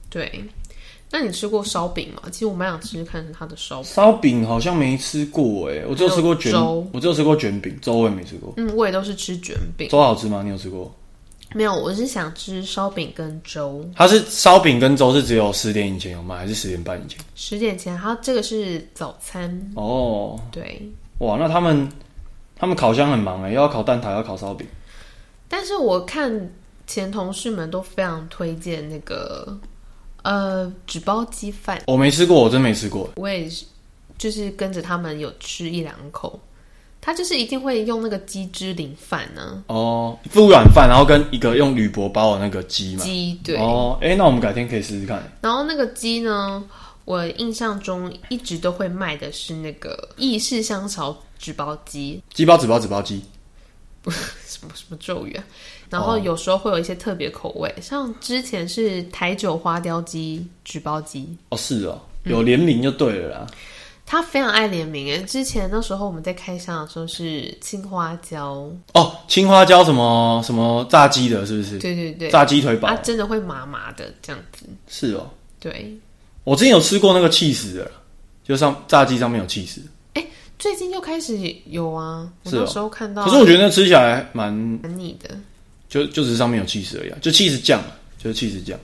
[0.10, 0.44] 对。
[1.10, 2.24] 那你吃过烧饼吗？
[2.32, 3.86] 其实我蛮想吃吃看它的烧饼。
[3.86, 8.54] 烧饼好像没吃过哎，我只有吃过卷粥，我只有吃过卷饼，粥我也没吃过。
[8.58, 10.42] 嗯，我也都是吃卷饼，粥好吃吗？
[10.44, 10.94] 你有吃过？
[11.54, 13.90] 没有，我是想吃烧饼跟粥。
[13.96, 17.18] 它是烧饼跟粥是只有十点以前有卖，还是十点半以前？
[17.36, 20.92] 十点前，它这个是早餐，哦，对。
[21.20, 21.88] 哇，那他们
[22.58, 24.68] 他们烤箱很忙哎，又要烤蛋挞，要烤烧饼。
[25.48, 26.52] 但是我看
[26.86, 29.58] 前同事们都非常推荐那个
[30.28, 33.10] 呃纸包鸡饭，我没吃过，我真没吃过。
[33.16, 33.64] 我也是，
[34.18, 36.38] 就是跟着他们有吃一两口。
[37.00, 43.04] 他就是一定会用那个鸡汁淋饭呢、哦，不软饭，然后跟一个用铝箔包的那个鸡嘛。
[43.06, 45.24] 鸡对，哦，哎、那我们改天可以试试看。
[45.40, 46.62] 然后那个鸡呢，
[47.06, 53.24] 我印象中一直都会卖的是那个意式香草纸包鸡，鸡包、纸包、纸包鸡。
[54.46, 55.44] 什么什么咒语啊。
[55.90, 63.48] 然后有时候会有一些特别口味，像之前是台酒花雕鸡纸包鸡，哦，是哦，嗯有联名就对了啦。
[64.06, 65.22] 他非常爱联名诶。
[65.24, 71.78] 之前那时候我们在开箱的时候是青花椒，哦，青花椒什么什么炸鸡的，是不是？
[71.80, 74.66] 对对对，炸鸡腿堡、它真的会麻麻的这样子。
[74.88, 75.30] 是哦。
[75.60, 75.94] 对，
[76.44, 77.92] 我之前有吃过那个气死的，
[78.46, 79.82] 就上炸鸡上面有气死。
[80.60, 85.30] 最近又开始有啊，我那时候看到，可是我觉得那吃起来蛮，蛮腻的。
[85.90, 88.78] 就就只是上面有气势而已、啊，就气势降嘛，就是气势降。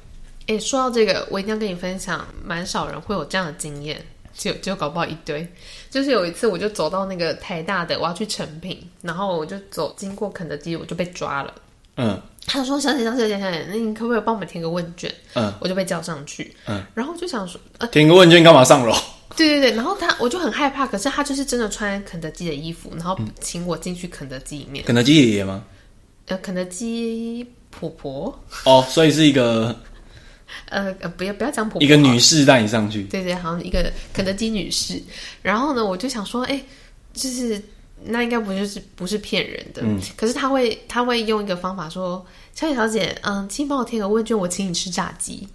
[0.48, 5.48] 哎，说到这个，我一定要跟你分享，蛮少人会有这样的经验，就就搞不好一堆。
[5.90, 11.54] 就是有一次，我就走到那个台大的，我要去成品，然后我就走经过肯德基，我就被抓了。
[11.96, 18.94] 嗯他就说：“小姐，小姐，小姐，那你可不可以帮我们填个问卷？”嗯，我就被叫上去，嗯，然后就想说，呃，填个问卷干嘛上楼？
[19.38, 25.64] 对对对，然后他我就很害怕，可是他就是真的穿肯德基的衣服，然后请我进去肯德基里面，肯德基爷爷吗？
[26.28, 29.76] 呃，肯德基婆婆，哦，所以是一个
[30.70, 33.04] 呃呃，不要不要讲婆婆，一个女士带你上去。
[33.04, 35.02] 对对，好像一个肯德基女士。
[35.42, 36.62] 然后呢，我就想说，哎，
[37.14, 37.62] 就是
[38.04, 39.82] 那应该不就是不是骗人的。
[39.84, 45.48] 嗯可是他会他会用一个方法说，小姐小姐，嗯，请帮我填个问卷，我请你吃炸鸡。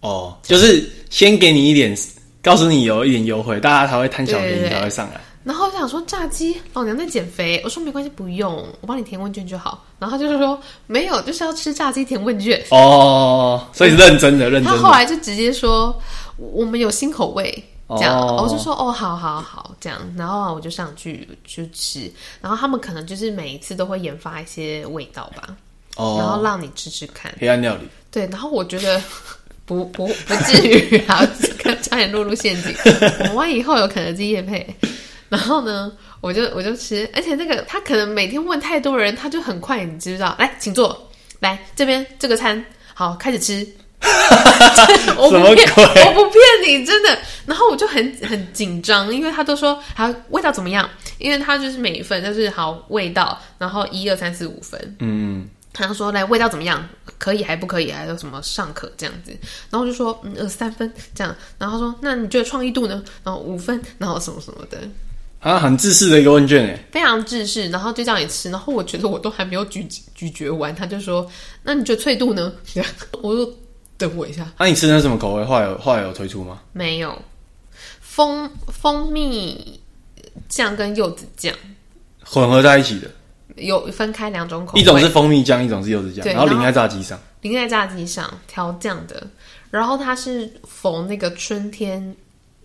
[0.00, 1.96] 哦，就是先给你一点
[2.42, 5.20] 告诉你有一点优惠，大家才会贪小便宜才会上来。
[5.46, 7.60] 然后我想说炸鸡，老娘在减肥。
[7.62, 9.84] 我说没关系，不用，我帮你填问卷就好。
[10.00, 12.60] 然后他就是说没有，就是要吃炸鸡填问卷。
[12.70, 14.76] 哦，所以是认真的，认真的。
[14.76, 15.96] 他后来就直接说
[16.36, 17.64] 我们有新口味。
[17.90, 25.56] 这样，哦我就说哦，好好好，这样，然后我就上去去吃，然后他们可能就是每一次都会研发一些味道吧，
[25.94, 27.32] 哦，然后让你吃吃看。
[27.38, 29.00] 黑暗料理，对，然后我觉得
[29.64, 31.24] 不不不至于啊，
[31.80, 32.74] 差点落入陷阱。
[33.20, 34.66] 我们万一以后有肯德基夜配，
[35.28, 40.34] 然后呢，我就我就吃，而且那个他可能每天问太多人，他就很快，你知不知道？
[40.38, 41.10] 来，请坐，
[41.40, 43.66] 来这边这个餐，好，开始吃。
[45.16, 45.68] 我不骗，
[46.06, 47.18] 我不骗你，真的。
[47.46, 56.86] 然后我就很很紧张，因为他都说好味道怎么样，因为他就是每一份就是好味道，然后一二三四五分，嗯，他说来味道怎么样？
[57.18, 57.90] 可以还不可以？
[57.90, 59.32] 还有什么尚可这样子？
[59.70, 61.34] 然后我就说嗯呃三分这样。
[61.58, 63.02] 然后他说那你觉得创意度呢？
[63.24, 64.78] 然后五分，然后什么什么的，
[65.46, 66.84] 啊，很自私的一个问卷诶。
[66.90, 67.68] 非常自私。
[67.68, 68.50] 然后就叫你吃。
[68.50, 71.24] 然后我觉得我都还没有咀咀嚼完，他就说
[71.62, 72.52] 那你觉得脆度呢？
[73.22, 73.48] 我说
[73.96, 75.44] 等我一下，那、你吃的是什么口味？
[75.44, 76.60] 后来有后来有推出吗？
[76.72, 77.16] 没有
[78.00, 79.80] 蜂蜂蜜
[80.48, 81.54] 酱跟柚子酱
[82.24, 83.08] 混合在一起的，
[83.54, 87.16] 有分开两种口味，一种是蜂蜜酱，一种是柚子酱，然后淋在炸鸡上。
[87.42, 89.24] 淋在炸鸡上调酱的，
[89.70, 92.16] 然后它是逢那个春天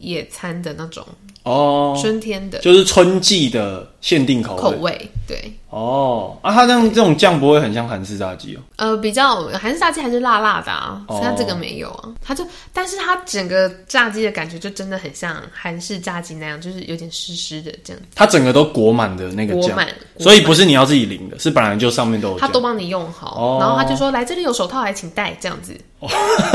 [0.02, 1.06] 野餐的那种
[1.44, 4.62] 哦，春天的就是春季的限定口味。
[4.62, 8.60] 口味，对，哦，啊，它这样这种酱不会很像韩式炸鸡哦。
[8.76, 11.20] 呃，比较韩式炸鸡还是辣辣的啊，哦。
[11.24, 19.88] 它这个没有啊，它就，但是它整个炸鸡的感觉就真的很像韩式炸鸡那样，就是有点湿湿的这样，它整个都裹满的那个酱，裹满，
[20.20, 22.42] 所以不是你要自己淋的，是本来就上面都有酱。
[22.42, 23.58] 满他都帮你用好，哦。
[23.60, 25.76] 然后他就说来这里有手套，来请戴这样子，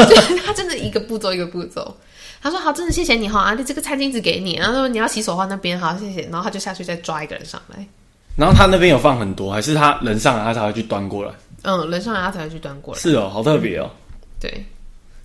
[0.09, 1.93] 就是他真的一个步骤一个步骤。
[2.41, 7.87] 他说好，真的谢谢你哈，啊，这个餐巾纸给你，然后说你要洗手的话那边好，谢谢，然后他就下去再抓一个人上来，
[8.37, 11.33] 然后他那边有放很多，还是他人上来他才会去端过来？
[11.63, 13.91] 嗯，人上来他才会去端过来，是哦，好特别哦。
[14.39, 14.65] 对，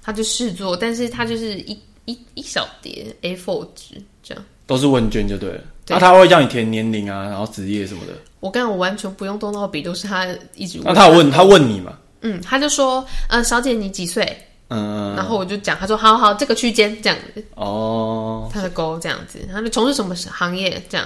[0.01, 4.43] 他就试做，但是他就是一一一小叠 A4 纸这样。
[4.65, 5.61] 都是问卷就对了。
[5.85, 8.13] 对那他会叫你填年龄啊，然后职业什么的。
[8.39, 10.87] 我刚刚我完全不用动到笔，都是他一直问。
[10.87, 11.97] 那他有问他问你嘛？
[12.21, 14.25] 嗯，他就说，呃，小姐你几岁？
[14.73, 21.05] 嗯，然后我就讲，他说好好，这个区间这样子，哦，他的勾这样子，他就从事什么行业这样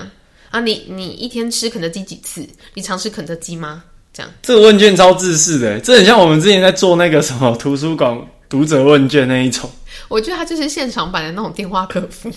[0.52, 0.60] 啊？
[0.60, 2.48] 你你一天吃肯德基几次？
[2.76, 3.84] 你常吃肯德基吗？
[4.14, 8.16] 这样这个问卷超自私的，这很像我们之前在做那个什么图书馆
[8.48, 9.68] 读者问卷那一种。
[10.10, 12.32] 我觉得他就是现场版的那种电话客服。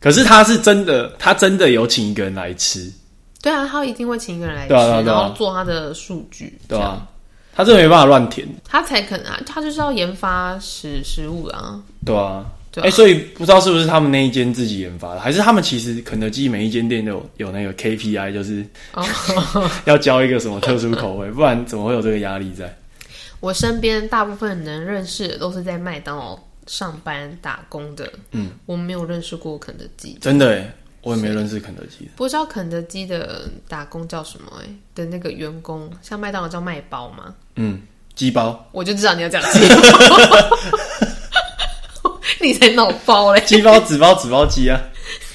[0.00, 2.92] 可是他是真的，他真的有请一个人来吃，
[3.40, 7.06] 对啊，他一定会请一个人来吃，然后做他的数据，对这样吧？
[7.58, 11.82] 他真的没办法乱填，他才可能啊，他就是要研发食食物啊。
[12.06, 12.46] 对吧？
[12.70, 19.04] 对啊哎、所以不知道是不是他们那一间自己研发的，还是他们其实肯德基每一间店都有有那个 KPI，就是哦，
[19.86, 22.72] 要交一个什么特殊口味，不然怎么会有这个压力在？
[23.40, 30.74] 我身边大部分能认识的都是在麦当劳上班打工的，嗯，我没有认识过肯德基，真的哎，
[31.08, 32.10] 我也没认识肯德基的。
[32.16, 37.34] 不知道肯德基的打工叫什么哎、的那个员工，像麦当劳叫卖包吗？
[37.56, 37.80] 嗯，
[38.14, 39.58] 鸡包，我就知道你要讲鸡，
[42.40, 43.40] 你才脑包嘞？
[43.46, 44.80] 鸡包、纸包、纸包鸡啊，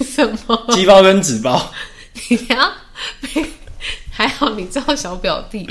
[0.02, 0.66] 什么？
[0.70, 1.72] 鸡包跟纸包。
[2.30, 2.72] 你等下
[3.20, 3.46] 被
[4.12, 5.68] 还好你知道小表弟，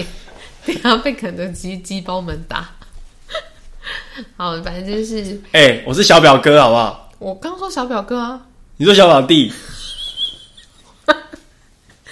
[0.66, 2.68] 等下被肯德基鸡包们打。
[4.36, 7.10] 好，反正就是哎、我是小表哥，好不好？
[7.18, 8.40] 我刚说小表哥啊，
[8.76, 9.52] 你说小表弟，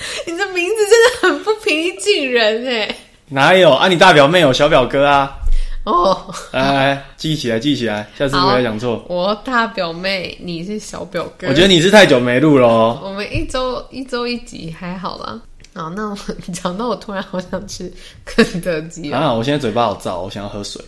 [0.27, 2.95] 你的名字真的很不平易近人哎。
[3.29, 3.87] 哪有啊？
[3.89, 5.37] 你大表妹有小表哥啊？
[5.85, 9.05] 哦，来记起来，记起来，下次不要讲错。
[9.09, 11.49] 我大表妹，你是小表哥。
[11.49, 13.01] 我觉得你是太久没录了哦。
[13.03, 15.41] 我们一周一周一集还好啦。
[15.73, 16.17] 好，那我
[16.53, 17.91] 讲到我突然好想吃
[18.25, 20.83] 肯德基啊，啊，我现在嘴巴好燥，我想要喝水。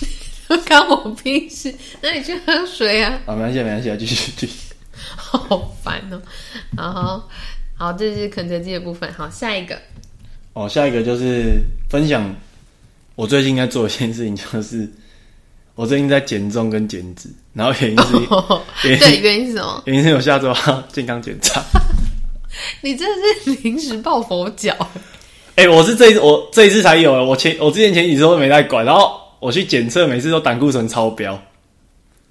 [0.66, 1.72] 关我屁事。
[2.00, 4.54] 那你去喝水啊，啊，没关系，没关系，继续继续。
[5.16, 6.20] 好烦哦。
[6.76, 7.22] 然后，
[7.80, 9.10] 好，这是肯德基的部分。
[9.14, 9.74] 好，下一个，
[10.52, 12.30] 哦，下一个就是分享
[13.14, 14.86] 我最近在做的一件事情，就是
[15.74, 18.16] 我最近在减重跟减脂，然后原因是
[18.86, 19.82] 原因对，原因是什么？
[19.86, 21.62] 原因是我下周要健康检查。
[22.84, 24.76] 你真的是临时抱佛脚。
[25.56, 31.42] 哎、我是这一我这一次才有，我前我之前前几次都没在管，然后我去检测，每次都胆固醇超标。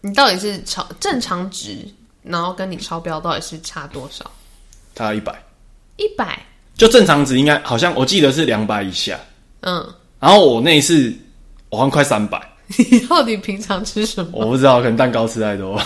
[0.01, 1.75] 你到底是超正常值，
[2.21, 4.29] 然后跟你超标到底是差多少？
[4.99, 5.33] 差一百，
[5.95, 6.37] 一百。
[6.75, 9.17] 就正常值应该好像我记得是两百以下，
[9.61, 9.85] 嗯，
[10.19, 11.13] 然后我那一次
[11.69, 12.37] 我好像快三百，
[12.91, 14.31] 你 到底平常吃什么？
[14.33, 15.81] 我不知道，可能蛋糕吃太多。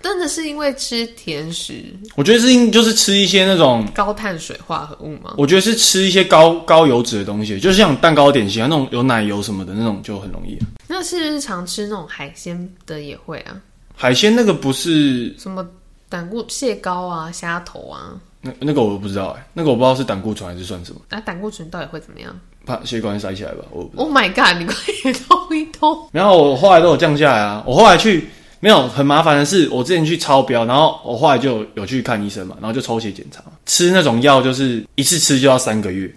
[0.00, 1.82] 真的是因为吃甜食
[2.14, 5.34] 我觉得是因就是吃一些那种，高碳水化合物吗？
[5.36, 10.56] 我觉得是吃一些高高油脂的东西，就是像蛋糕点心啊那种有奶油什么的那种就很容易。
[10.86, 13.58] 那是不是常吃那种海鲜的也会啊？
[13.96, 15.64] 海鲜那个不是什么
[16.08, 18.20] 胆固蟹膏啊、虾头啊？
[18.40, 23.88] 那那个我不知道哎、那个我不知道是胆固醇还是算什么，那胆固醇到底会怎么样把血管塞起来吧，我。
[23.96, 24.58] ？Oh my god！
[24.58, 26.08] 你快点通一通。
[26.12, 28.28] 然后我后来都有降下来啊，我后来去
[28.60, 36.14] 没有很麻烦的是，我之前去超标，然后我后来就有有去看医生嘛，然后就抽血检查，吃那种药就是一次吃就要三个月，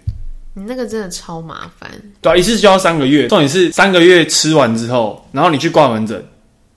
[0.54, 1.90] 你那个真的超麻烦。
[2.20, 6.22] 对啊，一次就要三个月，重点是三个月吃完之后，然后你去挂门诊。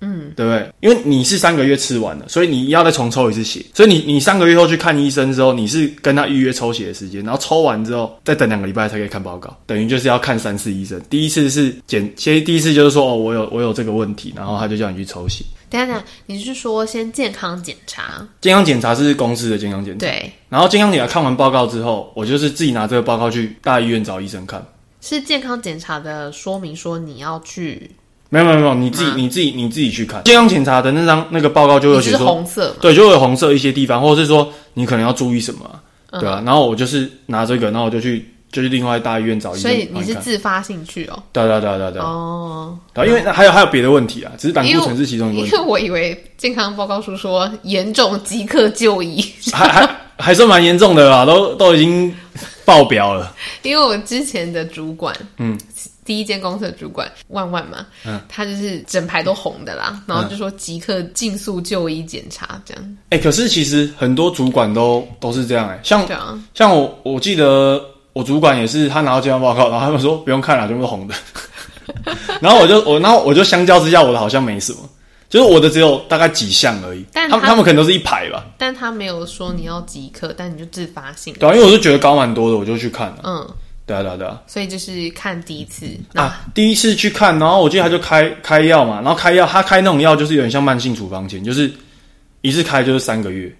[0.01, 0.71] 嗯，对不对？
[0.81, 3.63] 因为你是三个月吃完了，所以你要再重抽一次血。
[3.73, 10.99] 所以你你三个月后去看医生之后，你是跟他预约抽血的时间，然后抽完之后再等两个礼拜才可以看报告，等于就是要看三次医生。
[11.09, 15.45] 第一次是检，先第一次就是说哦，我有我有这个问题，然后他就叫你去抽血。
[15.69, 18.27] 等下等下，你是说先健康检查？
[18.41, 24.65] 健康检查是公司的健康检查，对，然后健康检查看完报告之后，我就是自己拿这个报告去大医院找医生看。
[24.99, 27.89] 是健康检查的说明说你要去，
[28.33, 32.75] 没有没有没有，你自己、啊你自己你自己去看健康检查的那张那个报告就有写说，红色嘛？
[32.81, 35.65] 对，就会有红色一些地方，或者是说你可能要注意什么
[36.09, 36.43] 啊、对嗯啊。
[36.45, 40.15] 然后我就是拿这个，然后我就去就去另外大医院找医生所以你是。
[40.15, 41.21] 自发性去哦。
[41.33, 52.13] 对啊对啊对啊对啊对啊，哦，对啊因为还有还有别的问题啊，只是胆固醇是其中一个问题，因为我以为健康报告书说严重即刻就医，还还还算蛮严重的啦，都都已经
[52.63, 53.35] 爆表了。
[53.63, 55.57] 因为我之前的主管，嗯，
[56.11, 71.15] 第一间公司的主管万万嘛，嗯，他就是整排都红的啦，然后就说即刻尽速就医检查这样，哎、可是其实很多主管都都是这样哎、像啊，像我我记得我主管也是，他拿到健康报告，然后他们说不用看了，全部都红的。
[72.41, 74.79] 然后我就我然后我就相较之下，我的好像没什么，
[75.29, 77.05] 就是我的只有大概几项而已。
[77.13, 83.21] 但他他们他们可能都是一排吧，但他没有说你要即刻，但你就自发性，对啊，因为我就觉得高蛮多的，我就去看了。
[83.23, 83.47] 嗯，
[83.91, 84.41] 对啊对啊对啊。
[84.47, 91.71] 所以就是看第一次，啊，第一次去看，然后我记得他就开开药嘛，然后开药，他开那种药就是有点像慢性处方前，就是
[92.41, 93.53] 一次开就是三个月，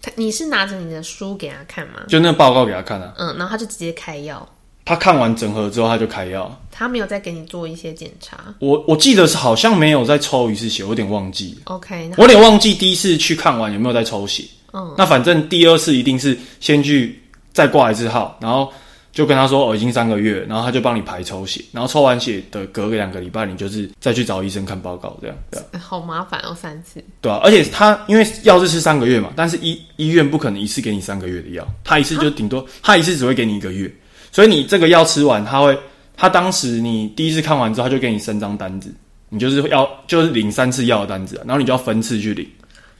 [0.00, 2.04] 他你是拿着你的书给他看吗？
[2.08, 3.12] 就那个报告给他看啊。
[3.18, 4.48] 嗯，然后他就直接开药，
[4.84, 6.60] 他看完整合之后，他就开药。
[6.70, 8.38] 他没有再给你做一些检查。
[8.58, 11.74] 我我记得是好像没有再抽一次血，我有点忘记了。
[11.74, 14.44] OK，我有点忘记第一次去看完有没有再抽血。
[14.72, 18.72] 嗯，那反正第二次一定是先去再挂一次号，然后
[19.12, 27.02] 就跟他说哦已经三个月，然后他就帮你排抽血，然后抽完血的隔个两个礼拜，你就是再去找医生看报告，这样对啊， 好麻烦哦，三次。
[27.20, 27.40] 对啊。
[27.44, 33.92] 而且他因为药是吃三个月嘛，但是医医院不可能一次给你三个月的药，他一次就顶多他一次只会给你一个月，
[34.32, 35.78] 所以你这个药吃完，他会
[36.16, 38.92] 他当时你第一次看完之后，他就给你三张单子。
[39.34, 42.46] 你就是要就是领三次药的单子、啊，然后你就要分次去领。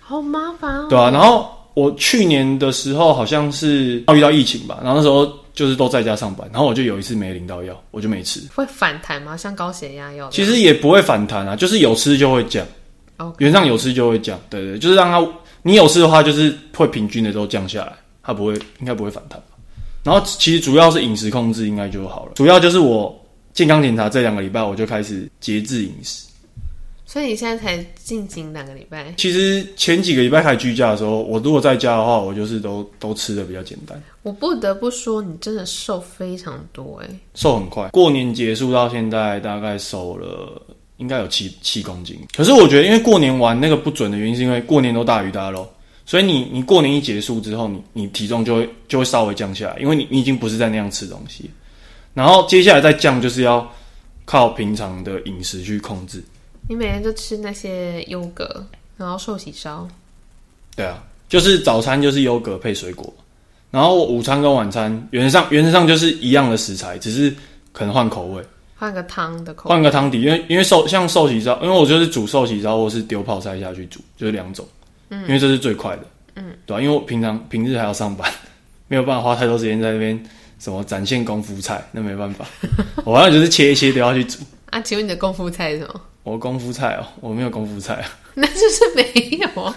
[0.01, 0.87] 好麻烦哦。
[0.89, 8.41] 对啊，然后我去年的时候好像是遇到疫情吧，然后那时候就是都在家上班，然后我就有一次没领到药，我就没吃。
[8.55, 9.37] 会反弹吗？
[9.37, 10.31] 像高血压药？
[10.31, 12.67] 其实也不会反弹啊，就是有吃就会降
[13.39, 14.41] 原上有吃就会降。
[14.49, 15.27] 对对，就是让它
[15.63, 19.41] 你有吃的话，就是会平均的都降下来，它不会应该不会反弹。
[20.03, 23.15] 然后其实主要是饮食控制应该就好了，主要就是我
[23.53, 26.27] 健康检查这两个礼拜我就开始节制饮食。
[27.13, 34.03] 所以你现在才进行两个礼拜，其实前几个礼拜开始居家的时候，我如果在家的话，我就是都都吃的比较简单。
[34.23, 37.11] 我不得不说，你真的瘦非常多哎。
[37.35, 40.63] 瘦很快，过年结束到现在大概瘦了
[40.97, 42.19] 应该有七七公斤。
[42.35, 45.71] 可是我觉得，因为过年玩那个不准的原因，是因为过年都大鱼大肉，
[46.07, 51.51] 所以你你过年一结束之后，你你体重就会就会稍微降下来，因为你你已经不是在那样吃东西。
[52.15, 53.71] 然后接下来再降，就是要
[54.25, 56.25] 靠平常的饮食去控制。
[56.73, 59.87] 你每天就吃那些优格，然后寿喜烧，
[60.75, 63.13] 对啊，就是早餐就是优格配水果，
[63.71, 67.31] 然后午餐跟晚餐原则上原则上就是一样的食材，只是
[67.75, 68.43] 可能换口味。
[68.75, 69.75] 换个汤的口味。
[69.75, 74.67] 换个汤底，因为因为寿像寿喜烧，因为我就是煮寿喜烧或是丢泡菜下去煮，就是两种，
[75.11, 76.03] 嗯，因为这是最快的，
[76.37, 78.33] 嗯，对吧、因为我平常平日还要上班，
[78.89, 80.19] 没有办法花太多时间在那边
[80.59, 82.47] 什么展现功夫菜，那没办法，
[83.05, 84.39] 我好像就是切一切都要去煮。
[84.71, 86.01] 啊，请问你的功夫菜是什么？
[86.23, 89.77] 我功夫菜哦，我没有功夫菜啊， 那就是没有啊。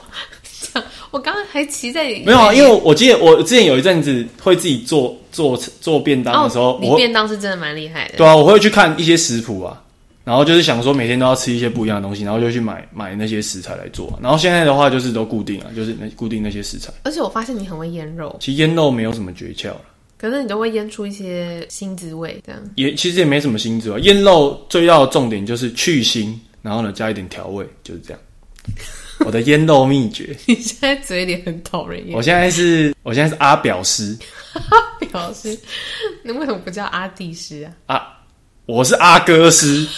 [1.11, 8.17] 我刚刚还骑在没有啊，因为我记得我之前有一阵子会自己做做做便当的时候，我便当是真的蛮厉害的。
[8.17, 9.81] 对啊，我会去看一些食谱啊，
[10.25, 16.91] 然后就是想说每天都要吃一些不一样的东西，然后就去买买那些食材来做啊、然后现在的话就是都固定啊，就是那固定那些食材。
[17.03, 19.81] 而且我发现你很会腌肉，其实腌肉没有什么诀窍了，
[20.17, 22.61] 可是你都会腌出一些新滋味，这样。
[22.75, 23.99] 也其实也没什么新滋味。
[24.01, 28.19] 腌肉最要的重点就是去腥，然后呢加一点调味，就是这样。
[29.25, 30.35] 我的腌肉秘诀。
[30.45, 32.21] 你现在嘴脸很讨人厌我。
[32.21, 34.17] 现在是，我现在是阿表师
[34.99, 35.57] 表师，
[36.23, 37.95] 你为什么不叫阿弟师啊？
[37.95, 38.19] 啊，
[38.65, 39.87] 我是阿哥师。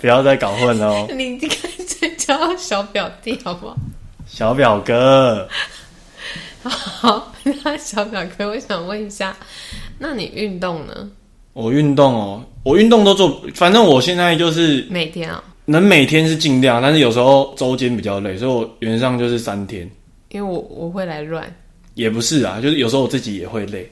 [0.00, 1.48] 不要再搞混了哦，你干
[1.86, 3.76] 脆叫小表弟好不好？
[4.34, 5.46] 小表哥。
[6.64, 7.32] 好，
[7.62, 9.36] 那小表哥，我想问一下，
[9.96, 11.08] 那你运动呢？
[11.52, 19.88] 我运动哦，我运动都做，反正我现在就是每天啊、能每天是尽量，但是有时候周间比较累，所以我原则上就是三天。
[20.30, 21.48] 因为我我会来乱。
[21.94, 23.88] 也不是啊，就是有时候我自己也会累，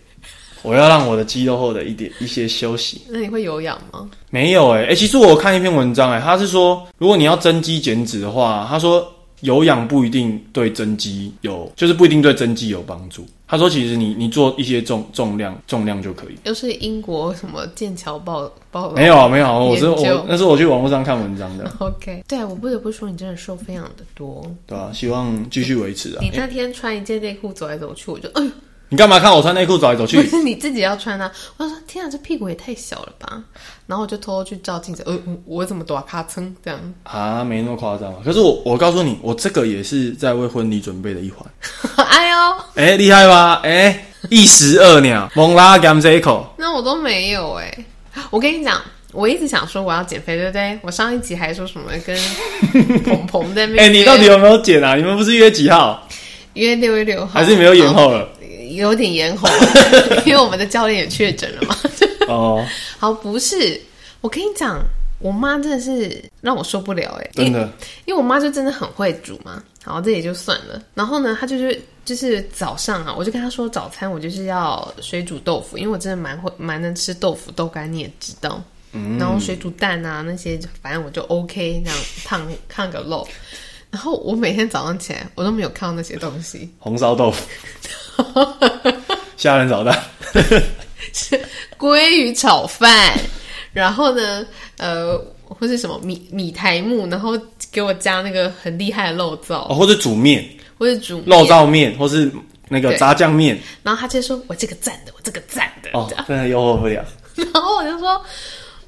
[0.62, 3.03] 我要让我的肌肉获得一点一些休息。
[3.09, 4.11] 那你会有氧吗？
[4.30, 9.07] 没有哎、欸，哎、其实我看一篇文章哎、他是说，如果你要增肌减脂的话，他说
[9.43, 13.24] 有氧不一定对增肌有，就是不一定对增肌有帮助。
[13.47, 16.36] 他说，其实你你做一些重重量重量就可以。
[16.45, 24.51] 又是英国什么剑桥报报没有啊，没有啊，我是我那是我去网络上看文章的，OK，对我不得不说，你真的瘦非常的多。
[24.66, 26.18] 对啊、希望继续维持啊。
[26.22, 28.51] 你那天穿一件内裤走来走去，我就哎呦，
[28.93, 30.28] 你干嘛看我穿内裤走来走不去？
[30.28, 31.32] 是你自己要穿啊！
[31.57, 33.43] 我说天啊，这屁股也太小了吧！
[33.86, 36.78] 然后我就偷偷去照镜子，呃，我我怎么短咔蹭这样？
[37.05, 38.16] 啊，没那么夸张啊。
[38.22, 41.43] 可是我我告诉你，我这个也是在为婚礼准备的一环。
[42.07, 42.36] 哎呦，
[42.74, 43.62] 哎、厉害吧？
[43.64, 46.55] 哎、一石二鸟， 猛拉 gam 这一口。
[46.59, 47.84] 那我都没有哎、
[48.28, 48.78] 我跟你讲，
[49.12, 50.78] 我一直想说我要减肥，对不对？
[50.82, 52.14] 我上一集还说什么跟
[53.05, 54.97] 鹏鹏在那哎、你到底有没有减啊？
[54.97, 56.07] 你们不是约几号？
[56.53, 58.28] 约六月六号，还是没有延后了？
[58.75, 59.49] 有点眼红，
[60.27, 61.77] 因为我们的教练也确诊了嘛。
[62.29, 62.66] 哦，
[62.99, 63.81] 好，不是，
[64.20, 64.81] 我跟你讲，
[65.18, 67.70] 我妈真的是让我受不了哎、真的。
[68.05, 70.81] 因为我妈就真的很会煮嘛，好，这也就算了。
[70.95, 78.62] 然后呢，她就是就是早上啊，我就跟她说早餐我就是要水煮豆腐，因为我真的蛮会蛮能吃豆腐豆干，你也知道。
[78.95, 83.27] 嗯然后水煮蛋啊那些，反正我就 OK，那样烫烫个肉。
[83.91, 87.43] 然后我每天早上起来，我都没有看到那些东西，红烧豆腐，
[89.37, 89.99] 虾仁炒蛋，
[91.12, 91.41] 是
[91.79, 93.12] 鲑鱼炒饭，
[93.73, 94.47] 然后呢，
[94.79, 97.33] 呃，或是什么米米苔木，然后
[97.70, 100.49] 给我加那个很厉害的肉燥，哦，或者煮面、
[100.79, 102.31] 或者煮肉面燥面，或是
[102.68, 103.59] 那个炸酱面。
[103.83, 105.91] 然后他就说：“我这个赞的，我这个赞的。
[105.93, 107.05] 哦真的诱惑不了。
[107.35, 108.23] 然后我就说：“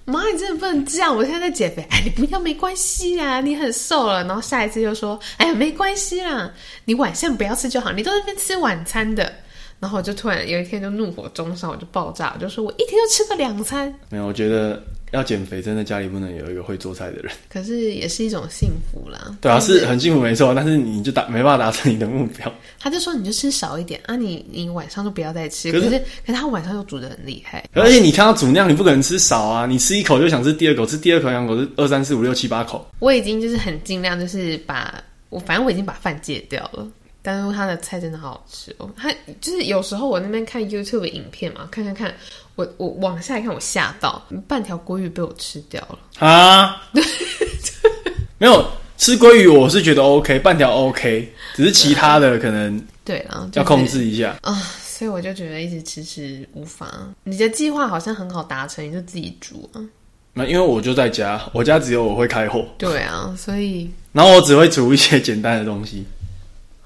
[0.05, 1.17] 妈，你真的不能这样！
[1.17, 6.53] 我现在在减肥，哎，你不要没关系啊，你很瘦了。”然后下一次就说：“哎呀，没关系啦，
[6.85, 9.33] 你晚上不要吃就好，你都在那边吃晚餐的。”
[9.81, 14.83] 然后我就突然有一天就怒火中烧，我就爆炸，我就说我一天就吃个两餐，没有，我觉得
[15.15, 17.33] 要减肥，真的家里不能有一个会做菜的人。
[17.49, 19.37] 可是也是一种幸福啦。
[19.41, 22.53] 对啊，是很幸福没错，但是你就达没办法达成你的目标。
[22.81, 25.71] 他就说你就吃少一点啊你，你晚上就不要再吃。
[25.71, 29.67] 可是可是可是他晚上又煮的很厉害，而且你看到主量，你不可能吃少啊！
[29.67, 32.85] 你吃一口就想吃第二口，吃第二口两口是二三四五六七八口。
[32.99, 36.87] 我已经就是很尽量，就是把我反正我已经把饭戒掉了，
[37.23, 38.91] 但是他的菜真的好好吃哦。
[38.97, 42.15] 他就是有时候我那边看 YouTube 影片嘛，看看看，
[42.57, 46.27] 我我往下一看，我吓到半条鲑鱼被我吃掉了。
[46.27, 46.83] 啊，
[48.39, 48.65] 没有
[48.97, 54.37] 吃鲑鱼，我是觉得 OK，半条 OK，只是其他的可能对啊，就要控制一下。
[54.43, 56.89] 啊、所以我就觉得一直迟迟无法。
[57.25, 59.83] 你的计划好像很好达成，你就自己煮啊。
[60.33, 66.05] 那因为我就在家，我家只有我会开火，对啊，所以然后我只会煮一些简单的东西。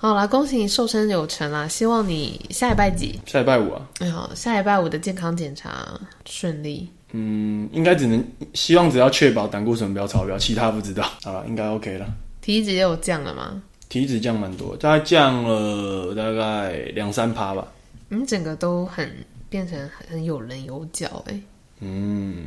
[0.00, 1.66] 好啦，恭喜你瘦身有成啦！
[1.66, 3.18] 希望你下礼拜几？
[3.26, 6.88] 下礼拜五啊，哎好，下礼拜五的健康检查顺利。
[7.10, 8.24] 嗯，应该只能
[8.54, 11.02] 希望只要确保胆固醇不要超标，其他不知道。
[11.24, 12.06] 好了，应该 OK 了。
[12.40, 13.60] 体脂也有降了吗？
[13.88, 17.66] 体脂降蛮多，大概降了大概两三趴吧。
[18.08, 19.12] 你整个都很
[19.48, 19.76] 变成
[20.08, 21.40] 很有棱有角哎。
[21.80, 22.44] 嗯，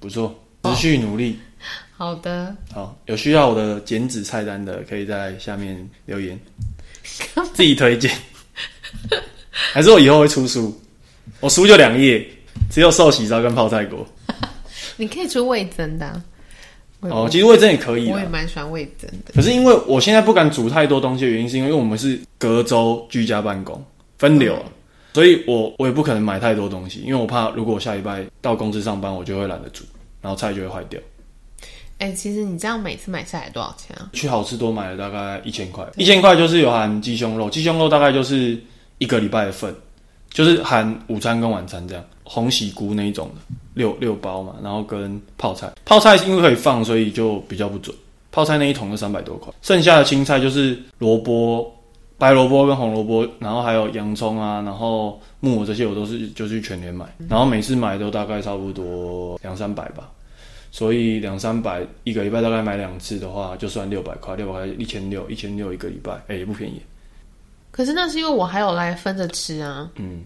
[0.00, 0.34] 不错，
[0.64, 1.38] 持续努力。
[1.96, 6.38] 好的，好，有需要我的减脂菜单的，可以在下面留言，
[7.54, 8.10] 自己推荐。
[9.50, 10.80] 还是我以后会出书，
[11.40, 12.26] 我书就两页，
[12.70, 14.06] 只有寿喜烧跟泡菜锅。
[14.96, 16.22] 你可以出味增的啊、
[17.00, 18.08] 哦，其实味噌也可以。
[18.08, 19.32] 我也蛮喜欢味增的。
[19.34, 23.84] 可是因为我现在不敢煮太多东西的原因，是因为我们是隔周居家办公
[24.18, 24.62] 分流啊，
[25.14, 29.84] 所以我我也不可能买太多东西，因为我怕如果我下礼拜到公司上班，我就会懒得煮，
[30.20, 31.00] 然后菜就会坏掉。
[31.98, 34.08] 哎、其实你这样每次买下来多少钱啊？
[34.12, 38.56] 去好吃多买了大概一千块，一千块就是有含鸡胸肉，鸡胸肉大概就是
[38.98, 39.74] 一个礼拜的份，
[40.30, 47.94] 就是含午餐跟晚餐这样，红喜菇那一种的六六包嘛，然后跟泡菜，泡菜因为可以放，所以就比较不准，
[48.30, 51.68] 泡菜那一桶就三百多块，剩下的青菜就是萝卜、
[52.16, 60.08] 白萝卜跟红萝卜，然后还有洋葱啊，然后木耳这些我都是就去全联买，然后每次买都大概差不多两三百吧。
[60.70, 66.80] 所以两三百一个礼拜大概买两次的话，就算六百块，六百块一千六，一千六一个礼拜，哎、也不便宜。
[67.70, 70.22] 可是那是因为我还有来分着吃啊，嗯，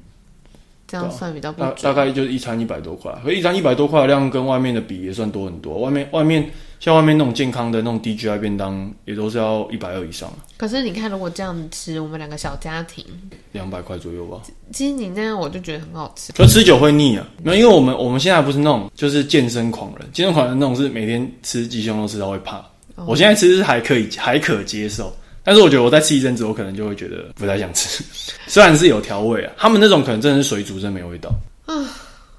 [0.93, 1.71] 这样算比较不大。
[1.81, 5.79] 大概就是一餐一百多块，可一餐一百多块的量跟外面的比也算多很多。
[5.79, 13.03] 外面外面像外面那种健康的那种 DGI 便当，也都是要一百二以上，可是你看，如果这样吃，我们两个小家庭，
[13.53, 14.43] 两百块左右吧。
[14.71, 16.31] 其实你那样我就觉得很好吃。
[16.35, 22.59] 可吃久会腻啊，没有，因为我们我们现在不是那种就是健身狂人，健身狂人那种是每天吃鸡胸肉吃到会怕。
[22.95, 25.11] 哦我现在吃是还可以还可接受，
[25.45, 28.03] 但是我觉得我再吃一阵子，我可能就会觉得不太想吃。
[28.47, 31.31] 虽然是有调味啊，他们那种可能真的是水煮，真没味道，
[31.67, 31.75] 啊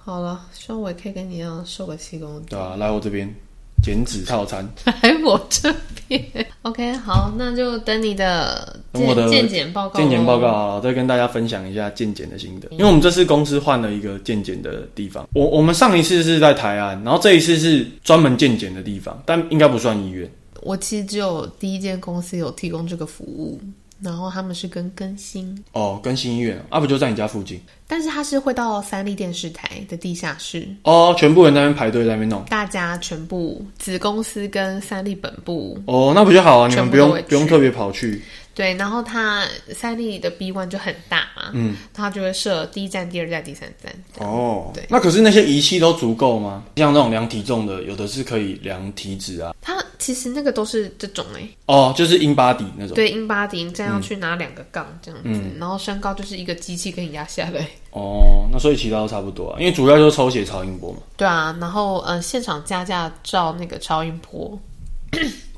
[0.06, 2.44] 好了，希望我也可以跟你一样瘦个七公斤。
[2.50, 3.34] 对啊、来我这边
[3.82, 4.68] 减脂套餐，
[5.02, 5.74] 来我这
[6.08, 6.22] 边。
[6.64, 9.98] OK，好，那就等你的等我的健检报告。
[9.98, 10.52] 健检报告。
[10.52, 12.68] 好了，再跟大家分享一下健检的心得。
[12.72, 20.30] 因为我们这次公司换了一个健检的地方，我我们上一次是在台安，然后这一次是专门健检的地方，但应该不算医院。
[20.62, 23.60] 我其实只有第一间公司有提供这个服务，
[24.02, 27.60] 然后他们是跟更新，哦，更新医院啊，不就在你家附近？
[27.88, 32.44] 但是他是会到三立电视台的地下室，哦，全部人在那边排队在那边弄。
[32.46, 36.68] 大家全部子公司跟三立本部哦，那不就好啊？
[36.68, 38.22] 你们不用不用特别跑去。
[38.56, 39.44] 对，然后它
[39.74, 43.92] 三 D 的 B one 就很大嘛，嗯，它就会设第一站、第二站、第三站。
[44.20, 46.64] 哦，对那可是那些仪器都足够吗？
[46.76, 49.56] 像那种量体重的，有的是可以量体脂啊。
[49.62, 52.94] 它其实那个都是这种哎、哦，就是 in body 那种。
[52.94, 57.68] 对，英巴迪站上去拿两个杠这样子，嗯然后身高就是一个机器给你压下来。
[57.92, 61.00] 哦，那所以其他都差不多啊，因为主要就是抽血、超音波嘛。
[61.18, 64.60] 对啊，然后呃，现场加价照那个超音波。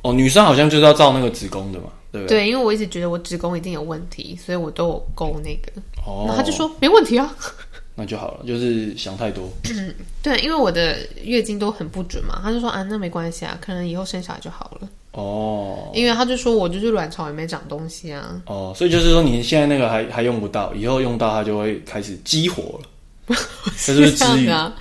[0.01, 1.85] 哦，女生好像就是要照那个子宫的嘛，
[2.15, 2.39] 对不对？
[2.39, 5.71] 对，因为我一直觉得我子宫一定有问题，所以我都有勾那个。
[6.05, 7.35] 哦，然后他就说没问题啊。
[7.97, 9.49] 那就好了，就是想太多。
[9.69, 14.89] 嗯对，因为我的月经都很不准嘛，他就说啊，那没关系啊，可能以后生小孩就好了。
[15.13, 18.41] 哦因为他就说我就是卵巢也没长东西啊。
[18.47, 22.87] 哦，所以就是说你现在那个还还用不到，以后用到它就会开始激活了。
[23.85, 24.49] 这是不是？
[24.49, 24.75] 啊？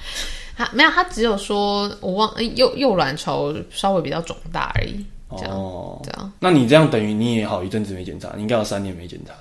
[0.57, 5.05] 他没有，他只有说我忘诶右右卵巢稍微比较肿大而已。
[5.31, 9.33] 这样哦，这样那你这样等于你也好一阵子没检查，你应该有三年没检查。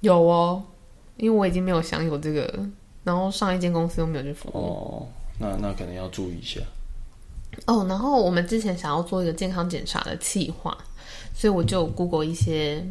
[0.00, 0.62] 有哦，
[1.16, 2.66] 因为我已经没有享有这个，
[3.04, 4.56] 然后上一间公司又没有去服务。
[4.56, 5.06] 哦，
[5.38, 6.60] 那那可能要注意一下。
[7.66, 10.76] 哦，然后我们之前想要做一个健康检查的计划，
[11.34, 12.82] 所以我就有 Google 一些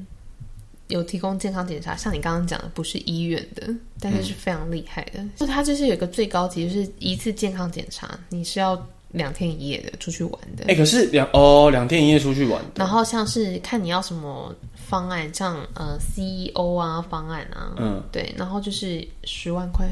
[0.88, 5.26] 有提供健康检查，像你刚刚讲的，不是医院的，但是是非常厉害的。
[5.36, 10.66] 就它就是有一个最高级，就是一次健康检查，你是要两天一夜的出去玩的。
[10.68, 19.86] 哎、可是两哦两天一夜出去玩的，然后像是看你要什么方案，像呃 CEO 啊方案啊，嗯，对，然后就是十万块、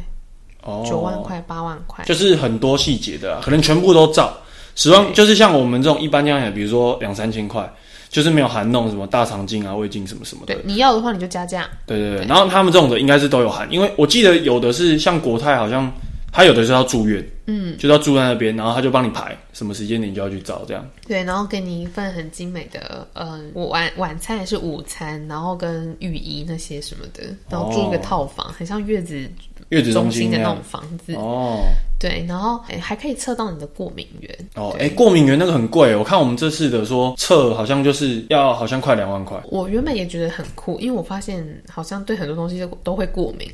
[0.64, 4.36] 哦，九万块、八万块，就是很多细节的、啊，可能全部都照。
[4.76, 7.70] 十万就是像我们这种一般这样的，比如说两三千块，
[8.08, 10.56] 就是没有含弄什么大肠镜啊、胃镜什么什么的。
[10.56, 11.68] 对，你要的话你就加价。
[11.86, 15.92] 对对对，然后他们这种的应该是都有含，因为我记得有的是像国泰，好像
[16.32, 20.88] 他有的是要住院，嗯，就要住在那边，然后他就帮你排什么时间点就要去找这样。
[21.08, 29.30] 对，然后给你一份很精美的，呃，晚晚餐还是午餐，然后跟浴衣那些什么的，然后住一个套房，很像月子
[29.70, 30.58] 月子中中心的那种。
[30.64, 31.14] 房子。
[31.16, 31.62] 哦
[32.00, 34.34] 对，然后诶还可以测到你的过敏源。
[34.56, 39.38] 哦，对哎，过敏源那个很贵，我看我们这次的说测好像就是要好像快两万块。
[39.50, 43.52] 我原本也觉得很酷，因为我发现好像对很多东西都都会过敏，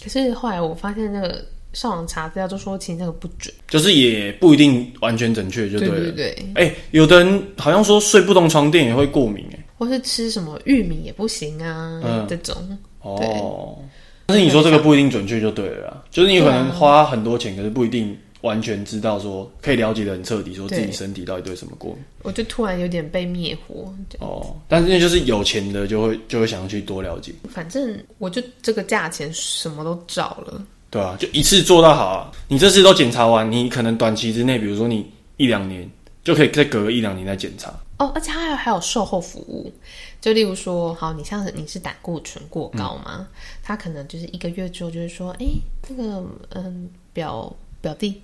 [0.00, 3.52] 可是后来我发现那个上网查资料就说其实那个不准。
[3.68, 6.12] 就是也不一定完全准确，就对了。
[6.12, 12.56] 对对，哎、有的人好像说睡不动床垫也会过敏，哎，或是吃什么玉米也不行啊，嗯这种。
[13.00, 13.78] 哦，
[14.26, 22.04] 但是你说这个不一定准确就对了啦，就是你可能花很多钱，可是不一定完全知道说可以了解的很彻底，说自己身体到底对什么过敏。
[22.22, 30.64] 我就突然有点被灭火，哦，但是那就是有钱的就会就会想要去多了解，反正我就这个价钱什么都找了。
[30.92, 32.30] 对啊，就一次做到好啊。
[32.48, 35.90] 你这次都检查完，你可能短期之内，比如说你一两年，
[36.22, 37.72] 就可以再隔个一两年再检查。
[37.98, 39.72] 哦，而且还有还有售后服务，
[40.20, 43.26] 就例如说，好，你像是你是胆固醇过高嘛，
[43.62, 45.46] 他可能就是一个月之后就会说，哎，
[45.88, 48.20] 那个嗯表表弟、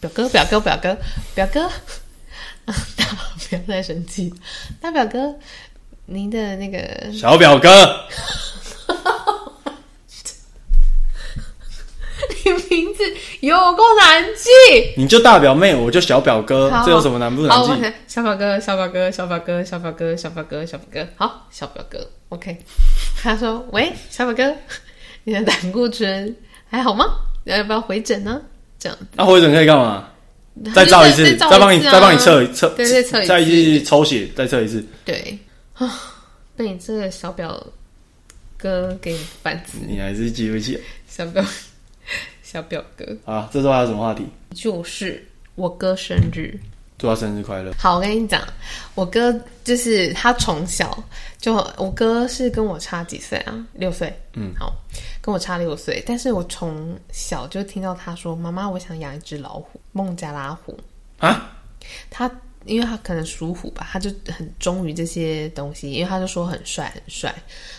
[0.00, 0.96] 表哥、表哥、表哥、
[1.34, 1.62] 表哥，
[2.64, 3.04] 啊， 大
[3.48, 4.32] 不要再生气，
[4.80, 5.32] 大表哥，
[6.06, 7.68] 您的那个小表哥，
[12.44, 13.02] 你名字
[13.40, 14.48] 有够难记。
[14.96, 17.96] 你就大表妹，我就小表哥好，这有什么难不好，难记？
[18.06, 22.56] 小表哥，小表哥，小表哥，小表哥，小表哥，小表哥，好，小表哥，OK。
[23.22, 24.56] 他说：“喂，小表哥，
[25.24, 26.34] 你的胆固醇
[26.68, 27.06] 还好吗？
[27.44, 28.40] 要不要回诊呢？”
[28.78, 30.08] 这样，那回诊可以干嘛？
[30.72, 34.86] 再照一次，再再帮你再帮你测测，对再测一次再一次抽血，再测一次。
[35.04, 35.36] 对
[35.74, 35.90] 啊，
[36.54, 37.60] 被你这个小表
[38.56, 41.44] 哥给烦死，你还是记不起小表
[42.54, 43.50] 小表哥啊？
[43.52, 44.24] 这周还有什么话题？
[44.54, 45.26] 就是
[45.56, 46.56] 我哥生日。
[46.96, 47.72] 祝他生日快乐！
[47.76, 48.40] 好，我跟你讲，
[48.94, 49.34] 我哥
[49.64, 50.96] 就是他从小
[51.40, 53.66] 就，我哥是跟我差几岁啊？
[53.72, 54.16] 六岁。
[54.34, 54.72] 嗯，好，
[55.20, 60.78] 跟我差六岁，但是我从小就听到他说：“妈妈，我想养一只老虎，孟加拉虎。
[61.18, 61.56] 啊，”
[62.08, 62.30] 他
[62.66, 67.34] 因为他可能属虎吧，他就很忠于这些东西，因为他就说很帅很帅。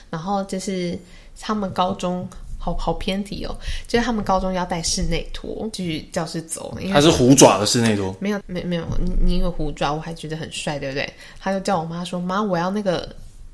[0.09, 0.99] 然后就是
[1.39, 2.27] 他们高中
[2.65, 3.55] 好好偏题哦，
[3.87, 11.07] 就是他们高中要带室内拖去教室走，因为他是虎爪的室内拖，没有，没没有，你你有虎爪，我还觉得很帅，对不对？
[11.39, 13.07] 他就叫我妈说：“妈，我要那个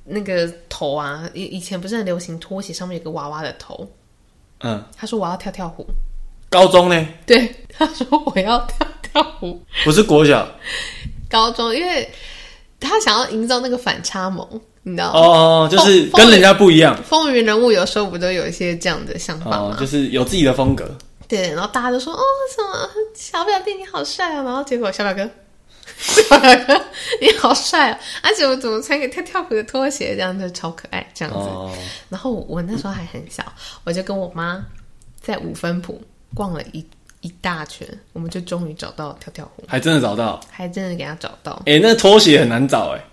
[0.05, 1.29] 那个头啊！
[1.33, 3.85] 以以前不是很流行拖鞋上面有个娃娃的头。
[4.61, 5.85] 嗯，”他说：“我要跳跳虎。
[6.49, 9.61] 高中呢？”对，他说：“我要跳跳虎。
[9.83, 10.47] 不是国小”
[11.29, 12.09] 高中，因为
[12.79, 14.47] 他想要营造那个反差萌，
[14.83, 15.19] 你知道吗？
[15.19, 20.89] 哦，就是跟人家不一样风云人物有时候不都有一些这样的想法吗？，哦就是有自己的风格。
[21.27, 22.21] 对，然后大家都说：“哦，
[22.55, 25.29] 什么小表弟你好帅啊！”然后结果小表哥。
[25.97, 26.73] 小表哥，
[27.21, 27.99] 你好帅啊！
[28.23, 31.39] 而且我怎么穿个跳跳虎的拖鞋，这样就超可爱，这样子。
[31.39, 31.71] 哦，
[32.09, 33.43] 然后我那时候还很小，
[33.83, 34.63] 我就跟我妈
[35.21, 36.01] 在五分埔
[36.33, 36.85] 逛了一
[37.21, 40.41] 一大圈，我们就终于找到跳跳虎，还真的找到。
[40.49, 41.61] 还真的给他找到。
[41.65, 43.03] 哎、那拖鞋很难找哎、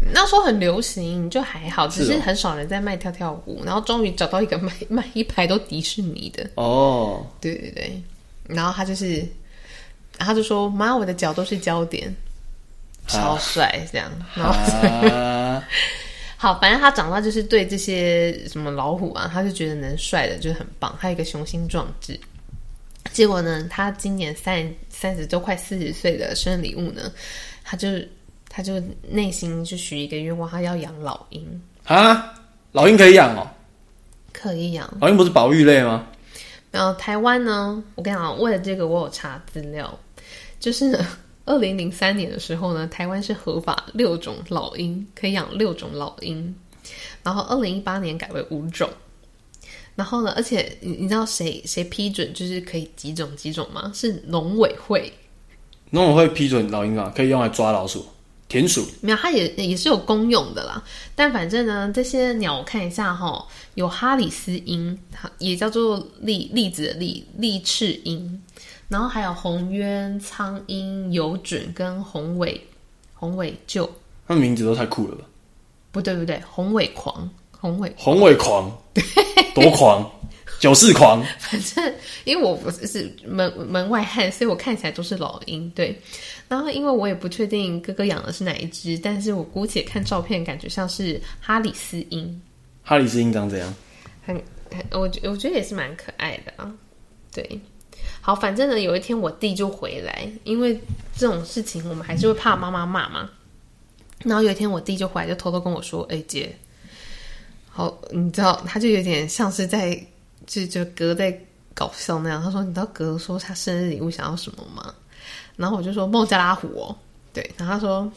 [0.00, 3.62] 那时候很流行，就还好，只是很少人在卖跳跳舞。
[3.64, 8.02] 然后终于找到一个卖 卖一排都迪士尼的，哦，对对对。
[8.48, 9.26] 然后他就是，
[10.18, 12.14] 他就说：“妈，我的脚都是焦点，
[13.08, 14.52] 超帅这样。”然后
[15.08, 15.66] 啊，
[16.36, 22.18] 好，反正他长大就是对这些什么老虎啊，他就觉得能帅的就是很棒，还有一个雄心壮志。
[23.12, 27.10] 结果呢，他今年三三十都快四十岁的生日礼物呢，
[27.64, 27.88] 他就
[28.56, 32.32] 他就内心就许一个愿望，他要养老鹰，啊，
[32.72, 33.46] 老鹰可以养哦，
[34.32, 34.90] 可以养。
[34.98, 36.06] 老鹰不是保育类吗？
[36.70, 39.98] 然后台湾呢，我跟你讲，为了这个我有查资料，
[40.58, 41.06] 就是呢，
[41.44, 46.54] 二零零三年的时候呢，台湾是合法六种老鹰，可以养六种老鹰，
[47.22, 48.88] 然后二零一八年改为五种。
[49.94, 53.92] 然后呢，而且你你知道谁谁批准就是可以几种几种吗？
[53.94, 55.12] 是农委会，
[55.90, 58.06] 农委会批准老鹰啊，可以用来抓老鼠、
[58.48, 58.86] 田鼠。
[59.00, 60.82] 没有，它也也是有公用的啦。
[61.14, 68.42] 但反正呢，这些鸟我看一下哈，有哈里斯鹰，它也叫做栗栗子的栗栗翅鹰，
[68.88, 72.60] 然后还有红鸢、苍鹰、油隼跟红尾
[73.14, 73.88] 红尾鹫，
[74.26, 75.24] 那名字都太酷了吧！
[75.90, 77.28] 不对不对，红尾狂，
[77.58, 77.90] 红尾。
[77.96, 78.70] 红尾狂，
[79.54, 80.08] 多狂，
[80.60, 81.24] 九世狂。
[81.38, 81.94] 反正
[82.24, 85.70] 因为我不是是门门外汉，所以我看起来都是老鹰。
[85.70, 85.98] 对，
[86.48, 92.40] 然后因为我也不确定哥哥养的是哪一只，但是我姑且看照片，感觉像是哈里斯鹰。
[92.82, 93.74] 哈里斯鹰长怎样？
[94.24, 94.34] 很，
[94.70, 96.72] 很我觉我觉得也是蛮可爱的啊。
[97.32, 97.60] 对，
[98.20, 100.80] 好，反正呢，有一天我弟就回来，因为
[101.16, 103.28] 这种事情我们还是会怕妈妈骂嘛。
[104.22, 106.56] 然后有一天我弟就回来，就偷偷跟我说：“哎、姐，
[107.68, 110.00] 好，你知道，他就有点像是在
[110.46, 111.36] 就就哥在
[111.74, 112.42] 搞笑那样。
[112.42, 114.94] 他说：你知道哥说他生日礼物想要什么吗？
[115.56, 116.96] 然后我就说孟加拉虎哦，
[117.32, 118.10] 对，然后他说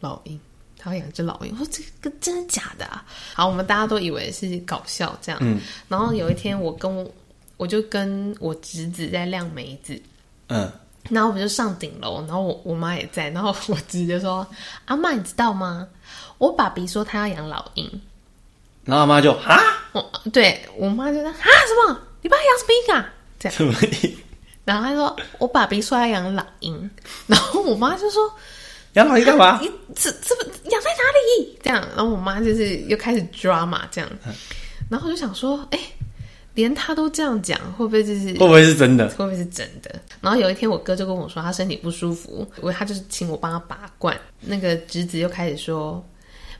[0.00, 0.38] 老鹰。”
[0.84, 3.04] 他要养一只老鹰，我说这个真的假的啊？
[3.34, 5.38] 好，我们大家都以为是搞笑这样。
[5.40, 7.08] 嗯，然后有一天，我跟我
[7.56, 10.02] 我就跟我侄子在晾梅子，
[10.48, 10.68] 嗯，
[11.08, 14.44] 然后我们就上顶楼，然后我我妈也在，然后我侄子就说
[14.86, 15.86] ：“阿妈，你知道吗？
[16.38, 17.88] 我爸比说他要养老鹰。
[18.84, 19.60] 然后阿妈就啊，
[19.92, 22.00] 我对我妈就说：“啊，什么？
[22.22, 23.74] 你爸养什么鹰啊？”这样？
[24.64, 26.90] 然后他说：“我爸比说要养老鹰。
[27.26, 28.32] ”然后我妈就说
[28.94, 29.58] ：“养老鹰干嘛？
[29.60, 31.58] 你这这不养在哪里？
[31.62, 34.08] 这样，然后我妈就是又开始 drama 这样，
[34.88, 35.78] 然后我就想说，哎、
[36.54, 39.08] 连他都这样讲，会不会就是会不会是真的？
[39.10, 39.94] 会不会是真的？
[40.20, 46.04] 然后有一天我哥就跟我说他身体不舒服，我他就是请我帮他拔罐，那个侄子又开始说。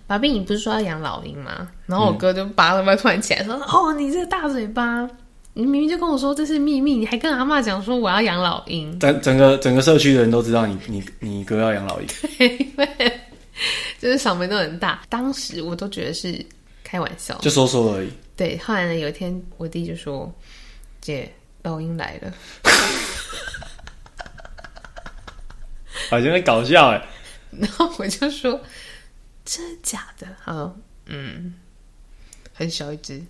[0.05, 1.69] 爸比，你不是说要养老鹰吗？
[1.87, 5.09] 然后我哥就拔了，突然起来说：“哦，你这个大嘴巴，
[5.55, 8.97] 你明明就跟我说这是秘密，你还跟阿妈讲说我要养老鹰。
[9.01, 12.09] ”整整个整个社区的人都知道你你你哥要养老鹰，
[12.59, 12.89] 因为
[13.99, 16.43] 就是嗓门都很大，当时我都觉得是
[16.83, 17.37] 开玩笑。
[17.43, 18.11] 就说说而已。
[18.35, 20.35] 对，后来呢，有一天我弟就说
[21.03, 21.31] ：“姐，
[21.63, 22.33] 老鹰来了。
[26.09, 27.09] 好像在搞笑哎。”
[27.53, 28.59] 然后我就说
[29.45, 30.75] ：“真的假的？”他说
[31.05, 31.55] ：“嗯，
[32.55, 33.23] 很小一只。”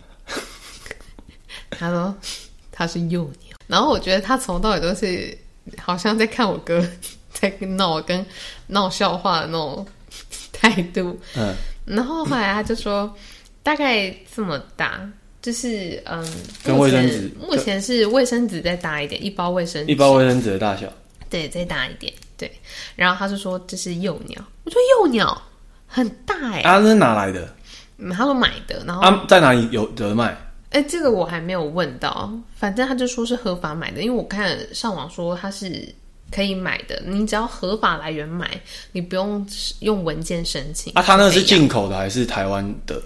[1.79, 2.15] 他说
[2.71, 5.37] ：“他是幼鸟。”然后我觉得他从头到尾都是
[5.81, 6.87] 好像在看我哥
[7.33, 8.25] 在闹跟
[8.67, 9.87] 闹笑话的那种
[10.53, 11.19] 态度。
[11.37, 11.55] 嗯，
[11.85, 13.13] 然后后来他就说，
[13.63, 15.01] 大概这么大，
[15.41, 16.25] 就是嗯，
[16.63, 20.93] 跟卫生纸目前是卫生纸再大一点，一包卫生纸一包卫生纸的大小。
[21.31, 22.51] 对再大一点，对。
[22.95, 25.41] 然后他就说这是幼鸟，我说幼鸟
[25.87, 27.55] 很大哎、啊，那是哪来的？
[27.97, 30.37] 嗯他说买的，然后啊，在哪里有得卖？
[30.73, 35.87] 哎、这个我还没有问到，反正他就说是合法买的，因为我看上网说它是
[36.31, 38.61] 可以买的，你只要合法来源买，
[38.93, 39.47] 你不用
[39.81, 40.93] 用文件申请。
[40.95, 43.01] 啊，他那个是进口的还是台湾的？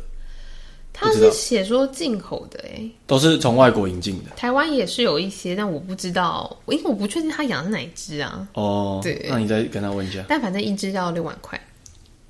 [0.98, 4.30] 他是写说进口的、哎，都是从外国引进的。
[4.34, 8.48] 台湾也是有一些，但我不知道，因为我不确定他养的是哪一只啊。
[8.54, 10.24] 哦，对那你再跟他问一下。
[10.26, 11.60] 但反正一只要六万块，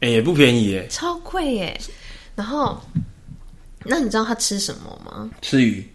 [0.01, 1.81] 哎、也不便宜耶，超贵耶。
[2.35, 2.77] 然后，
[3.89, 5.31] 那你知道他吃什么吗？
[5.43, 5.87] 吃鱼，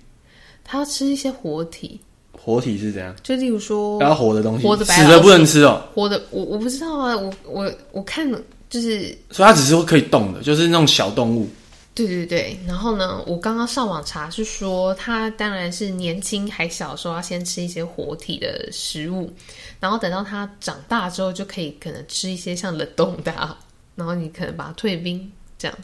[0.63, 1.99] 他要吃一些活体，
[2.31, 3.15] 活体是怎样？
[3.23, 5.81] 就例如说要活的东西，活的白死的不能吃哦。
[5.93, 8.29] 活的，我我不知道啊，我我我看
[8.69, 11.47] 就是所以它只是可以动的，就是那种小动物。
[11.93, 19.29] 对对对，然后呢，我刚刚上网查是说，它当然是年轻还小的时候要先吃一些活体的食物，
[19.77, 23.59] 然后等到它长大之后就可以可能吃一些像冷冻的、啊，
[23.95, 25.29] 然后你可能把它退冰
[25.59, 25.77] 这样，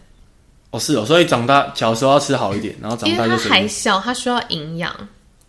[0.71, 3.37] 哦，是哦，所以长大小时候要吃好一点，然后长因为他。
[3.37, 4.93] 还小，他需要营养。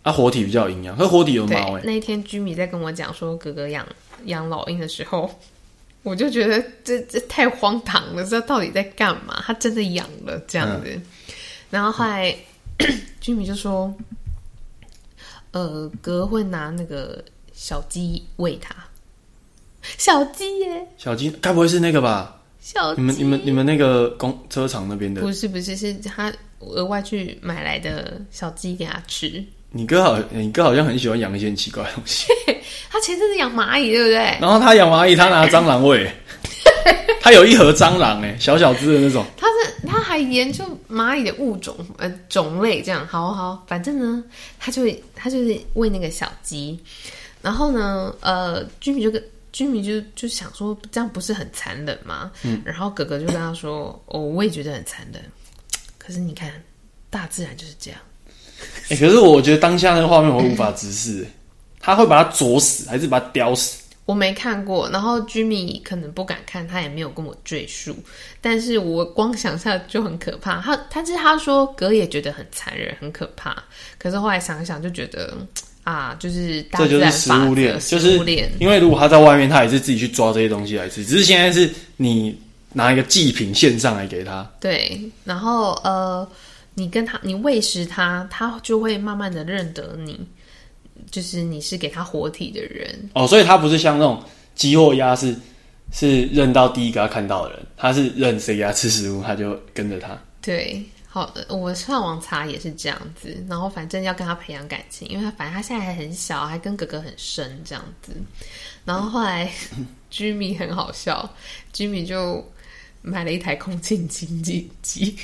[0.01, 3.85] 啊，活体比较有营养，可活体有对毛哎，，那一天居米在跟我讲说哥哥养
[4.25, 5.29] 养老鹰的时候，
[6.03, 9.43] 我就觉得这这太荒唐了，这到底在干嘛？
[9.45, 11.01] 他真的养了这样子，
[11.69, 12.33] 然后后来
[13.19, 13.93] 居米就说，
[15.51, 18.73] 呃，哥会拿那个小鸡喂它，
[19.97, 22.38] 小鸡耶，小鸡该不会是那个吧？
[22.61, 29.43] 小，你们你们你们那个工车厂那边的，不是不是是他额外去买来的小鸡给他吃。
[29.71, 32.27] 你哥好，你哥好像很喜欢养一些很奇怪的东西。
[32.89, 34.15] 他前阵子养蚂蚁，对不对？
[34.41, 36.11] 然后他养蚂蚁，他拿蟑螂喂，
[37.21, 39.23] 他有一盒蟑螂哎，小小只的那种。
[39.37, 44.23] 他是他还研究蚂蚁的物种呃种类，这样好好，反正呢，
[44.59, 44.83] 他就
[45.15, 46.79] 他就是喂那个小鸡，
[47.43, 52.31] 然后呢，呃，居民就跟居民就就想说这样不是很残忍吗？
[52.43, 55.23] 嗯，然后哥哥就跟他说， 哦，我也觉得很残忍，
[55.97, 56.51] 可是你看
[57.09, 57.99] 大自然就是这样，
[58.89, 61.31] 哎、可是我觉得当下那个画面我无法直视、欸，
[61.79, 63.83] 他会把它啄死，还是把它叼死？
[64.05, 67.95] 我没看过，然后居民可能不敢看，他也没有跟我赘述，
[68.41, 70.59] 但是我光想象就很可怕。
[70.59, 73.55] 他他是他说哥也觉得很残忍，很可怕，
[73.99, 75.37] 可是后来想想就觉得
[75.89, 78.17] 啊，就是大这就是食物链，就食是
[78.59, 81.67] 因为如果他在外面，他也是自己去抓这些东西来吃，只是现在是
[81.97, 82.39] 你
[82.73, 84.47] 拿一个祭品献上来给他。
[84.59, 86.27] 对，然后呃，
[86.75, 90.19] 你跟他你喂食他，他就会慢慢的认得你，
[91.09, 94.23] 就是你是给他活体的人，哦，所以他不是像那种
[94.53, 95.35] 鸡或鸭是
[95.91, 100.15] 是认到第一个他看到的人，他是认谁给他吃食物，他就跟着他。
[100.39, 108.11] 对，好，我上网查也是这样子，然后反正要跟他培养感情，因为他反正他现在还很小，还跟哥哥很深这样子。
[108.85, 109.51] 然后后来
[110.11, 111.27] 居民很好笑，
[111.73, 112.47] 居民就
[113.01, 115.17] 买了一台空气清净机，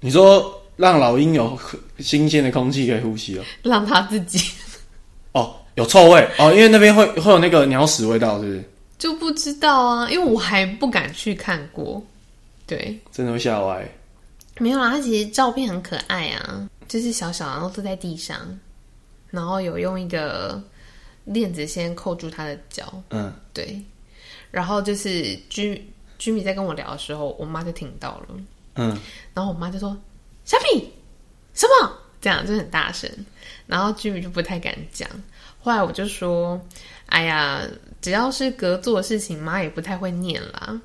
[0.00, 1.58] 你说让老鹰有
[1.98, 3.44] 新鲜的空气可以呼吸哦？
[3.64, 4.38] 让他自己
[5.32, 8.70] 哦，有臭味哦，因为那边会会有那个鸟屎味道，是不是？
[8.98, 12.04] 就不知道啊，因为我还不敢去看过。
[12.66, 13.86] 对，真的会吓歪。
[14.58, 18.58] 没有啦，他其实照片很可爱啊，就是小小的，然后坐在地上，
[19.30, 20.62] 然后有用一个
[21.24, 23.78] 链子先扣住他的脚，嗯，对，
[24.50, 25.86] 然后就是居
[26.18, 28.26] 居米在跟我聊的时候，我妈就听到了，
[28.76, 28.98] 嗯，
[29.34, 29.94] 然后我妈就说
[30.46, 30.90] ：“小品
[31.52, 33.10] 什么？”这样就很大声，
[33.66, 35.06] 然后居米就不太敢讲。
[35.60, 36.58] 后来我就说
[37.06, 37.62] ：“哎呀，
[38.00, 40.80] 只要是隔做的事情，妈也不太会念啦。”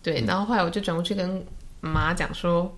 [0.00, 1.44] 对，然后后来我就转过去跟
[1.80, 2.72] 妈讲说。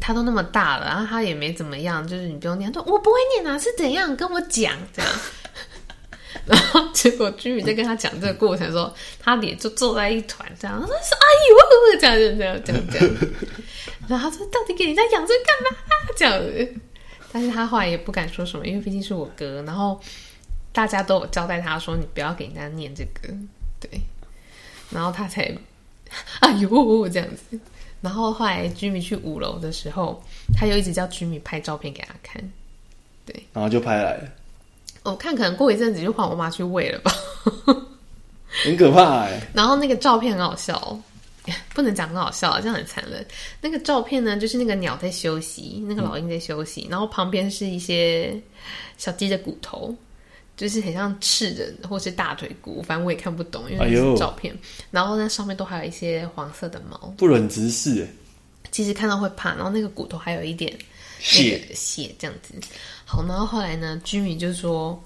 [0.00, 2.72] 他都那么大了，然后他也没怎么样，就是你不用念。
[2.72, 5.10] 他说我不会念啊，是怎样跟我讲这样。
[6.46, 13.16] 然后结果居民在跟他讲这个过程的时候，他脸就皱在一团，这样他说：“哎呦，这样这样这样这样。”
[14.08, 15.78] 然后他说：“到底给人家养着干嘛？”
[16.16, 16.74] 这样子，
[17.32, 19.62] 但是他后来也不敢说什么，因为毕竟是我哥。
[19.62, 19.98] 然后
[20.72, 23.32] 大家都有交代他说：“你不要给人家念这个。”
[23.80, 24.00] 对，
[24.90, 25.56] 然后他才
[26.40, 27.58] 哎呦这样子。
[28.04, 30.22] 然后后来居民去五楼的时候，
[30.54, 32.38] 他又一直叫居民拍照片给他看。
[33.24, 34.28] 对然后就拍来了，
[35.04, 37.10] 我看可能过一阵子就换我妈去喂了吧。
[38.62, 41.00] 很可怕哎、然后那个照片很好笑哦，
[41.74, 43.26] 不能讲很好笑，这样很残忍。
[43.62, 48.38] 那个照片呢，就是那个鸟在休息，那个老鹰在休息，然后旁边是一些
[48.98, 49.94] 小鸡的骨头，
[50.56, 54.56] 就是很像赤人或是大腿骨，反正我也看不懂，因为是照片。
[54.90, 58.08] 然后那上面都还有一些黄色的毛，不忍直视，哎
[58.70, 59.54] 其实看到会怕。
[59.54, 60.78] 然后那个骨头还有一点那
[61.20, 62.54] 血个血这样子。
[63.04, 65.00] 好，然后后来呢，居民就说：“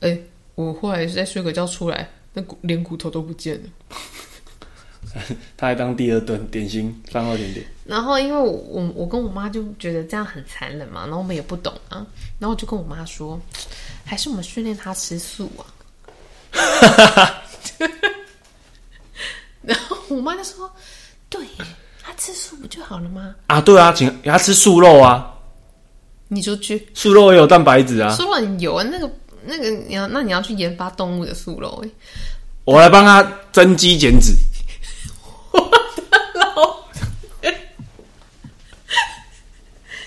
[0.00, 0.18] 哎、
[0.56, 3.68] 我后来在睡个觉出来，那骨连骨头都不见了。
[5.56, 12.06] ”他还当第二顿点心饭后甜点，然后因为我我我跟我妈就觉得这样很残忍嘛，然后我们也不懂啊，
[12.38, 13.40] 然后我就跟我妈说，
[14.10, 15.62] 还是我们训练他吃素啊。
[19.62, 20.68] 然后我妈就说，
[21.28, 21.40] 对
[22.02, 23.36] 他，吃素不就好了吗？
[23.46, 25.32] 啊，对啊，请给他吃素肉啊，
[26.26, 29.08] 你就去素肉也有蛋白质啊，素肉很油啊，那个
[29.44, 31.88] 那个你要那你要去研发动物的素肉哎。
[32.64, 34.32] 我来帮他增肌减脂。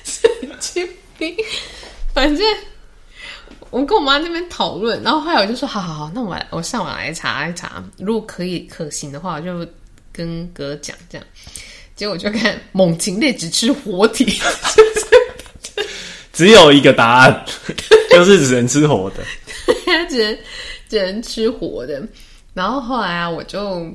[0.03, 0.29] 神
[0.59, 0.85] 经
[1.17, 1.33] 病，
[2.13, 2.45] 反正
[3.73, 9.67] 我跟我妈那边讨论，然后后来我就说，好好好，那我来我上网来查一查，如果可以可行的话，我就
[10.11, 11.25] 跟哥讲这样。
[11.95, 14.39] 结果我就看猛禽类只吃活体，
[16.31, 17.45] 只有一个答案，
[18.11, 19.23] 就是只能吃活的。
[20.07, 20.37] 只能
[20.87, 21.99] 只能吃活的。
[22.53, 23.91] 然后后来啊，我就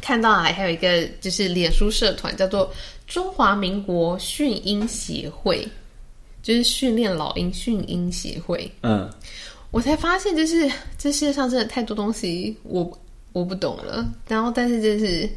[0.00, 2.72] 看到啊，还有一个就是脸书社团叫做
[3.06, 5.68] 中华民国训鹰协会，
[6.46, 8.70] 就是训练老鹰训鹰协会。
[8.82, 9.10] 嗯，
[9.72, 12.88] 我才发现，就是这世界上真的太多东西我
[13.32, 14.08] 我不懂了。
[14.28, 15.28] 然后，但是就是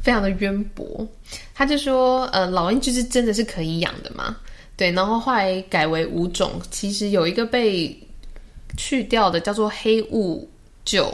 [0.00, 1.04] 非常的渊博。
[1.52, 4.36] 他就说，呃，老鹰就是真的是可以养的嘛？
[4.76, 7.98] 对，然后后来改为五种，其实有一个被
[8.76, 10.48] 去掉的，叫做黑雾
[10.86, 11.12] 鹫，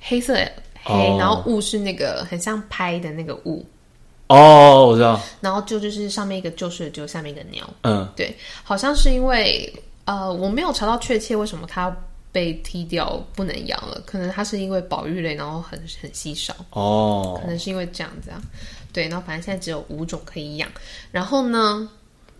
[0.00, 0.50] 黑色的
[0.82, 3.62] 黑，哦然后雾是那个很像拍的那个雾，
[4.28, 7.68] 哦，我知道，然后就就是上面一个就是的鹫，下面一个鸟。
[7.82, 9.72] 嗯，对，好像是因为
[10.04, 11.94] 呃，我没有查到确切为什么它
[12.32, 18.40] 被踢掉不能养了，可能它是因为保育类，然后很很稀少，哦可，能是因为这样子啊。
[18.92, 20.68] 对，然后反正现在只有五种可以养，
[21.12, 21.88] 然后呢，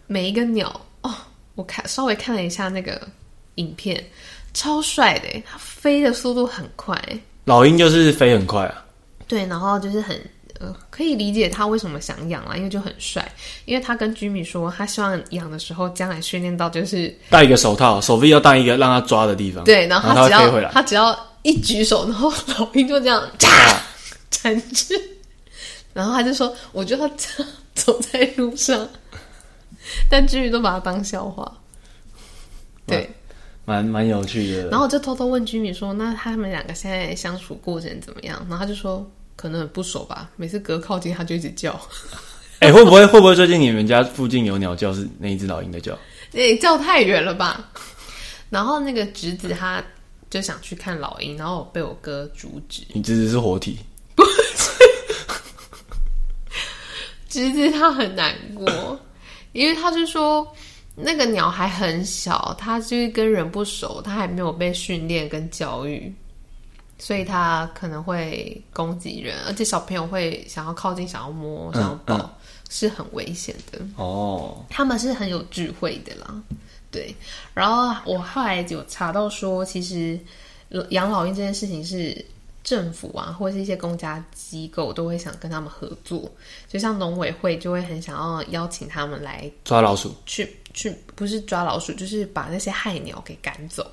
[0.06, 1.14] 每一个鸟哦，
[1.54, 3.06] 我看稍微看了一下那个
[3.56, 4.02] 影片，
[4.54, 7.00] 超帅的，它飞的速度很快。
[7.44, 8.84] 老鹰就是飞很快啊，
[9.28, 10.18] 对，然后就是很
[10.60, 13.30] 呃，可以理解他为什么想养啦，因为就很帅。
[13.64, 20.70] 因为他跟居民说，他希望养的时候，将来训练到就是戴一个手套，手臂要戴一个让他抓的地方，对，然后他只要。
[20.70, 23.76] 他只要一举手，然后老鹰就这样 啊嚓
[24.42, 24.94] 展翅，
[25.92, 28.88] 然后他就说：“我就要这 样走在路上。”
[30.10, 31.50] 但居民都把他当笑话。
[32.84, 33.08] 对，
[33.64, 34.68] 蛮蛮有趣的。
[34.68, 41.78] 然后我就偷偷问居民说：“那他们两个现在相处过程怎么样？”然后他就说：“可能很不熟吧，每次隔靠近它就一直叫，
[42.58, 45.96] 哎、会不会会不会最近你们家附近有鸟叫，是那一只老鹰在叫？
[46.32, 47.70] 哎，叫太远了吧？”
[48.50, 49.82] 然后那个侄子他
[50.30, 52.82] 就想去看老鹰，然后被我哥阻止。
[52.92, 53.78] 你侄子是活体，
[57.28, 58.98] 侄子他很难过，
[59.52, 60.46] 因为他就说
[60.94, 66.12] 那个鸟还很小，它就是跟人不熟，它还没有被训练跟教育，
[66.98, 72.30] 所以它可能会攻击人，而且小朋友会想要靠近、想要摸、想要抱，嗯
[72.68, 73.80] 是很危险的。
[73.96, 76.34] 哦，他们是很有智慧的啦，
[76.90, 77.14] 对。
[77.54, 80.18] 然后我后来有查到说，其实
[80.90, 82.24] 养老院这件事情是
[82.64, 86.28] 政府啊，或是一些公家机构都会想跟他们合作，
[86.66, 90.12] 就像农委会就会很想要邀请他们来抓老鼠。
[90.26, 93.88] 去去，不是抓老鼠，就是把那些害鸟给赶走。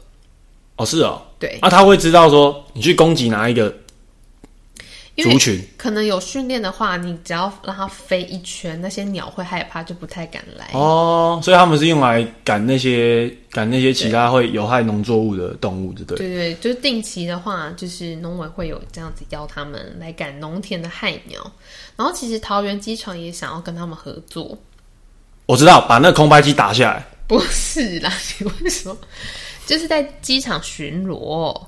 [0.76, 3.74] 哦，是哦，对，啊，他会知道说你去攻击哪一个
[5.18, 10.72] 族群，可能有训练的话，你只要让它飞一圈，那些鸟会害怕，就不太敢来。
[10.74, 16.28] 哦，所以他们是用来赶那些赶那些其他会有害农作物的动物，对不对？
[16.28, 21.40] 对对，就是定期的话，就是农委会有这样子邀他们来赶农田的害鸟，
[21.96, 24.58] 然后其实桃园机场也想要跟他们合作，
[25.46, 27.06] 我知道，把那空拍机打下来。
[27.28, 28.98] 不是啦，你为什么？
[29.66, 31.60] 就是在机场巡逻，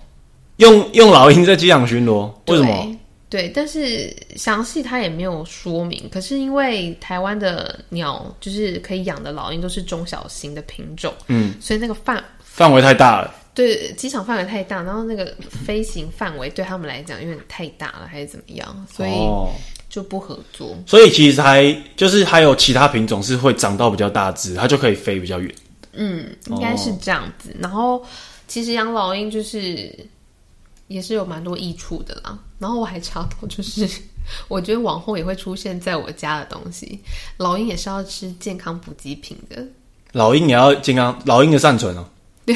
[0.58, 2.96] 用用老鹰在机场巡逻，为什么？
[3.30, 3.50] 对？
[3.50, 6.08] 但是详细他也没有说明。
[6.12, 13.34] 可是因为台湾的鸟就是可以养的老鹰都是中小型的品种，嗯，所以那个范范围太大了。
[13.54, 19.50] 对机场范围太大，然后那个飞行范围对他们来讲有点太大了，还是怎么样，所以哦，
[19.90, 20.78] 就不合作。
[20.86, 25.56] 所以其实还就是还有其他品种是会长到比较大只，它就可以飞比较远。
[25.96, 27.56] 嗯，应该是这样子。
[27.60, 28.04] 然后
[28.48, 29.94] 其实养老鹰就是
[30.88, 32.38] 也是有蛮多益处的啦。
[32.60, 33.90] 然后我还查到，就是
[34.48, 37.00] 我觉得往后也会出现在我家的东西，
[37.38, 39.66] 老鹰也是要吃健康补给品的。
[40.12, 42.08] 老鹰也要健康，老鹰的善存哦。
[42.46, 42.56] 对，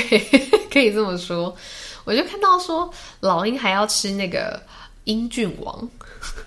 [0.72, 1.56] 可以这么说。
[2.06, 4.62] 我就看到说老鹰还要吃那个
[5.04, 5.90] 英俊王，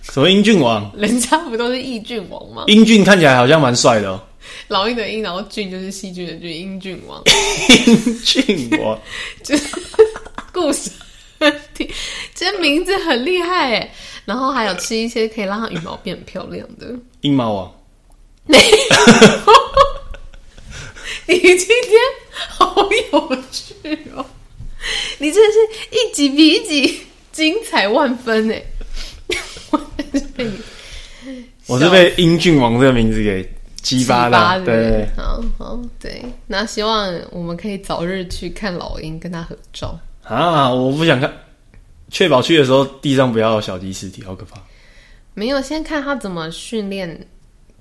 [0.03, 0.91] 什么英俊王？
[0.97, 2.65] 人家不都是义俊王吗？
[2.69, 4.21] 英俊看起来好像蛮帅的哦。
[4.69, 7.23] 老鹰的鹰，然后俊就是细菌的菌，英俊王。
[7.87, 9.01] 英俊王，
[9.43, 9.67] 就是
[10.53, 10.91] 故事
[12.35, 13.95] 这名字很厉害哎。
[14.25, 17.75] 然后还有吃一些可以让它羽毛变漂亮的鹰毛王。
[21.27, 22.01] 你今天
[22.49, 23.75] 好有趣
[24.15, 24.25] 哦！
[25.19, 25.59] 你真的是
[25.91, 27.01] 一集比一集
[27.33, 28.63] 精彩万分哎！
[31.67, 33.49] 我是被英俊王这个名字给
[33.83, 36.25] 激发的，对，好好对。
[36.47, 40.71] 那希望我们可以早日去看老鹰，跟他合照啊！
[40.71, 41.31] 我不想看，
[42.09, 44.61] 确保去的时候地上不要有小鸡尸体，好可怕。
[45.35, 47.27] 没有，先看他怎么训练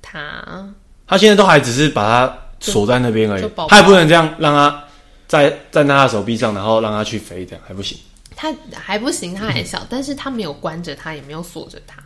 [0.01, 0.73] 他。
[1.05, 4.83] 他现在都还只是把他锁在那边而已，他也不能这样让他
[5.27, 7.97] 在站在他手臂上，然后让他去飞，这样还不行。
[8.35, 12.01] 他还不行，他还小，但是他没有关着他，也没有锁着他。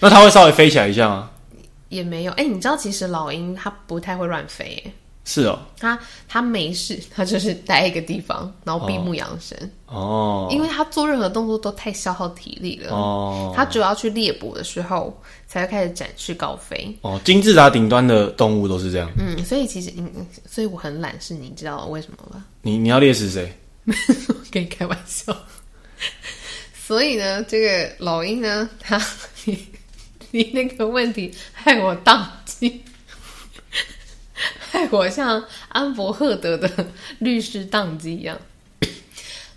[0.00, 1.30] 那他会稍微飞起来一下吗？
[1.88, 2.32] 也没有。
[2.32, 4.82] 哎，你知道其实老鹰它不太会乱飞。
[5.24, 10.48] 是哦，它它没事， 它就是待一个地方，然后闭目养神哦。
[10.50, 13.52] 因为它做任何动作都太消耗体力了哦。
[13.54, 15.14] 他主要去猎捕的时候
[15.46, 17.20] 才会开始展翅高飞哦。
[17.26, 19.10] 金字塔顶端的动物都是这样。
[19.18, 20.10] 嗯，所以其实，嗯，
[20.48, 22.46] 所以我很懒，是你知道为什么吗？
[22.62, 23.52] 你你要猎食谁？
[24.50, 25.36] 跟你开玩笑。
[26.86, 28.98] 所以呢，这个老鹰呢，他
[30.30, 32.82] 你你那个问题害我宕机。
[34.70, 36.86] 害我像安博赫德的
[37.18, 38.38] 律师宕机一样，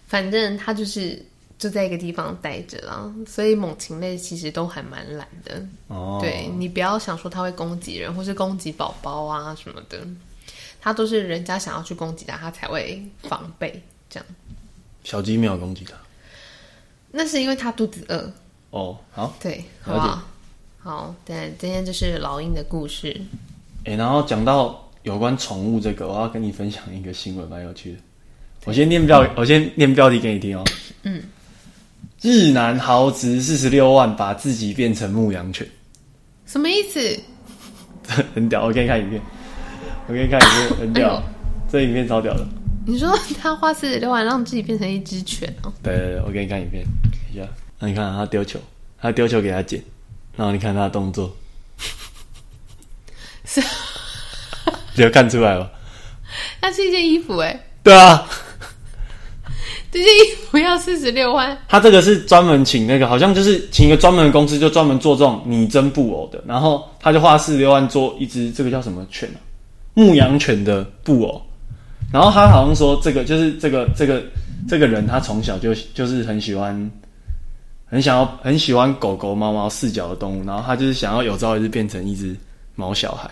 [0.08, 1.24] 反正他就是
[1.60, 3.14] 就在一个地方待着啦。
[3.28, 5.64] 所以猛禽类其实都还蛮懒的。
[5.88, 10.00] 哦，对你不要想说它会攻击人或是攻击宝宝啊什么的，
[10.80, 14.26] 它都是人家想要去攻击它，它才会防备这样。
[15.04, 15.94] 小鸡没有攻击它，
[17.12, 18.34] 那是因为它肚子饿。
[18.72, 20.24] 哦，好，对，好不好？
[20.84, 23.16] 好，对，今天就是老鹰的故事。
[23.86, 28.00] 哎，然后讲到有关宠物这个，我要跟你分享一个新闻，蛮有趣的。
[28.66, 30.64] 我先念标，我先念标题给你听哦。
[31.04, 31.22] 嗯，
[32.22, 35.68] 日男豪值四十六万，把自己变成牧羊犬，
[36.48, 37.20] 什么意思？
[38.34, 39.22] 很屌，我给你看影片，
[40.08, 41.24] 我给你看影片，很屌，
[41.70, 42.44] 这影片超屌的。
[42.88, 45.72] 你说他花四十六万让自己变成一只犬哦？
[45.84, 46.84] 对对对，我给你看影片
[47.32, 47.48] 一下。
[47.78, 48.60] 那你看他丢球，
[49.00, 49.80] 他丢球给他捡，
[50.42, 51.32] 然后你看他的动作。
[53.46, 53.62] 是，
[54.96, 55.70] 有看出来吗？
[56.60, 57.68] 那是一件衣服哎。
[57.84, 58.28] 对啊，
[59.92, 61.56] 这件衣服要四十六万。
[61.68, 66.44] 他这个是专门请那个，好像就是请一个专门的公司，就专门做这种拟真布偶的。
[66.48, 69.38] 然后他就花四十六万做一只这个叫什么犬啊？
[69.94, 71.40] 牧羊犬的布偶。
[72.12, 74.24] 然后他好像说，这个就是这个这个
[74.68, 76.92] 这个人，他从小就就是很喜欢，
[77.92, 80.46] 很想要很喜欢狗狗、猫猫四脚的动物。
[80.46, 82.36] 然后他就是想要有朝一日变成一只
[82.76, 83.30] 毛小孩。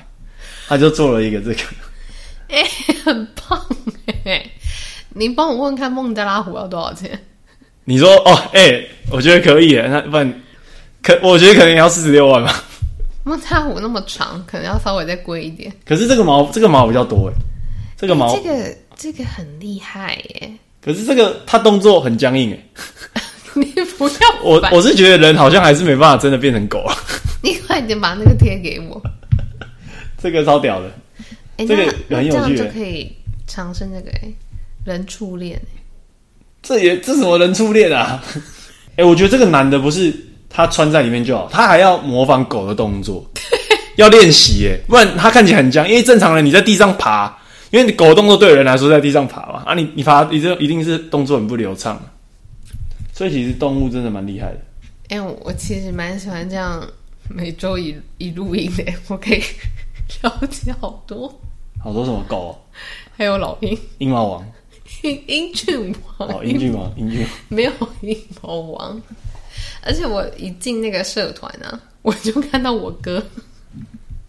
[0.68, 1.64] 他就做了一个这个，
[2.50, 2.64] 哎，
[3.04, 3.60] 很棒
[4.26, 4.46] 哎！
[5.16, 7.20] 你帮我问看孟加拉虎要多少钱？
[7.86, 10.42] 你说哦，哎，我觉得可以，那不然
[11.02, 12.64] 可我觉得可能要四十六万吧。
[13.24, 15.74] 孟加拉虎那么长，可能要稍微再贵一点。
[15.86, 17.34] 可是这个毛，这个毛比较多哎，
[17.98, 20.52] 这个毛，这个这个很厉害耶。
[20.82, 23.19] 可是这个它动作很僵硬哎，
[23.56, 23.66] 你
[23.98, 26.96] 不要我，我是觉得人好像还是没办法真的变成狗啊。
[27.42, 29.02] 你快点把那个贴给我。
[30.22, 30.92] 这个超屌的，
[31.58, 33.12] 这个很有趣，就可以
[33.48, 34.32] 长生这个哎，
[34.84, 35.60] 人初恋
[36.62, 38.22] 这也这什么人初恋啊？
[38.98, 40.14] 哎，我觉得这个男的不是
[40.50, 43.26] 他穿在里面就好，他还要模仿狗的动作，
[43.96, 45.88] 要练习耶，不然他看起来很僵。
[45.88, 47.34] 因为正常人你在地上爬，
[47.72, 51.98] 因为你狗动作对人来说在地上爬嘛，啊你你爬你这一定是动作很不流畅，
[53.20, 54.60] 所以其实动物真的蛮厉害的。
[55.10, 56.82] 哎，我其实蛮喜欢这样
[57.28, 59.44] 每周一一录音的， 我可以。
[60.24, 61.28] 了解好多，
[61.84, 62.58] 好多什么狗？
[63.18, 64.52] 还有老鹰、鹰毛王、
[65.02, 69.02] 英 英俊王、哦，英俊王、英俊没有鹰毛王。
[69.84, 73.22] 而且我一进那个社团啊，我就看到我哥。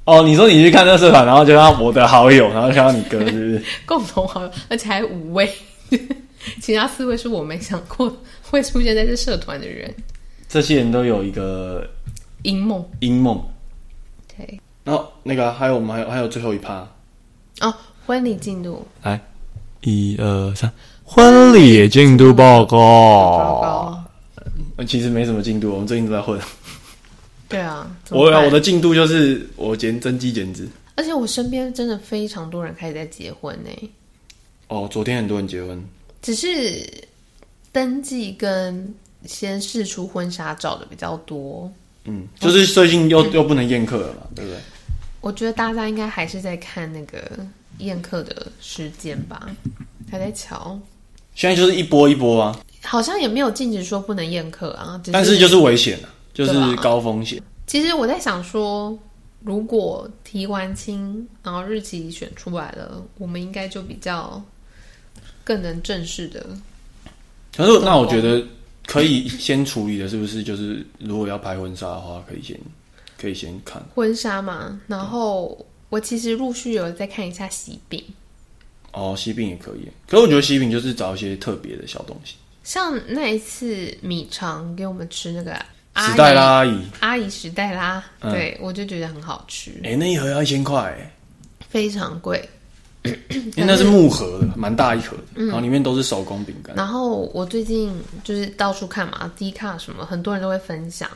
[0.04, 3.62] 哦，你说你去看那个社团，然后就看到我的好友，然后看到你哥，是不是？
[3.86, 5.48] 共同好友，而且还五位，
[6.60, 8.12] 其他四位是我没想过
[8.52, 9.94] 会出现在这社团的人。
[10.48, 11.88] 这些人都有一个
[12.42, 13.40] 阴梦，阴梦。
[14.36, 14.60] 对。
[14.82, 16.88] 然后那个还有我们还有还有最后一趴
[17.60, 17.72] 哦，
[18.06, 19.20] 婚礼进度来
[19.82, 20.72] 一二三，
[21.04, 22.76] 婚礼进度报告。
[22.78, 23.60] 报
[24.76, 24.84] 告。
[24.84, 26.40] 其实没什么进度，我们最近都在混。
[27.48, 33.90] 对啊， 我我的进度就是我减增肌减脂，而且我身边真的非常多人开始在结婚呢。
[34.68, 35.84] 哦，昨天很多人结婚。
[36.22, 36.48] 只是
[37.72, 38.94] 登记跟
[39.24, 41.70] 先试出婚纱照的比较多。
[42.04, 44.58] 嗯，就是最近又又不能宴客了嘛，对不对？
[45.20, 47.20] 我觉得大家应该还是在看那个
[47.78, 49.48] 宴客的时间吧，
[50.10, 50.80] 还在瞧。
[51.34, 57.40] 现在就是一波一波啊，好像也没有禁止说不能宴客啊，只但是就是危险啊，就是高风险。
[57.66, 58.98] 其实我在想说，
[59.44, 64.42] 如果提完亲，然后日期选出来了，我们应该就比较
[65.44, 66.44] 更能正式的。
[67.56, 68.42] 可是那我觉得
[68.86, 70.42] 可以先处理的，是不是？
[70.42, 72.58] 就是如果要拍婚纱的话，可以先
[73.20, 73.82] 可以先看。
[73.94, 78.02] 婚纱嘛，然后我其实陆续有再看一下喜饼，
[78.92, 82.36] 哦，喜饼也可以，可是我觉得喜饼就是找一些特别的小东西。
[82.62, 85.54] 像那一次米肠给我们吃那个
[85.94, 91.12] 阿姨史黛拉阿姨，阿姨时代拉，嗯对我就觉得很好吃，哎、那一盒要一千块，哎
[91.68, 92.48] 非常贵。
[93.04, 95.46] 因为那是木盒的，蛮大一盒的，嗯。
[95.46, 96.76] 然后里面都是手工饼干。
[96.76, 97.92] 然后我最近
[98.22, 101.08] 就是到处看嘛，D 卡什么，很多人都会分享，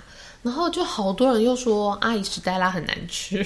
[0.42, 3.44] 然后就好多人又说阿姨史黛拉很难吃，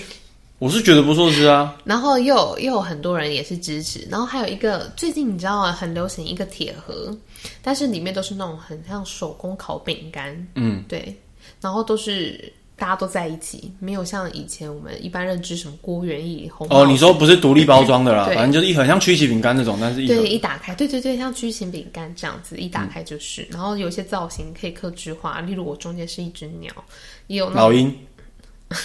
[0.59, 7.16] 我是觉得不错吃啊，然后又又有很多人也是支持，然后还有一个最近你知道啊，很流行一个铁盒，
[7.62, 11.16] 但是里面都是那种很像手工烤饼干，嗯，对，
[11.61, 26.72] 然后都是大家都在一起，没有像以前我们一般认知什么郭元义、红哦，你说不是独立包装的啦， 反正就是一盒像曲奇饼干那种，但是一对，一打开，对对对，像曲奇饼干这样子，一打开就是，然后有些造型可以克制化，例如我中间是一只鸟，
[27.26, 27.95] 也有老鹰。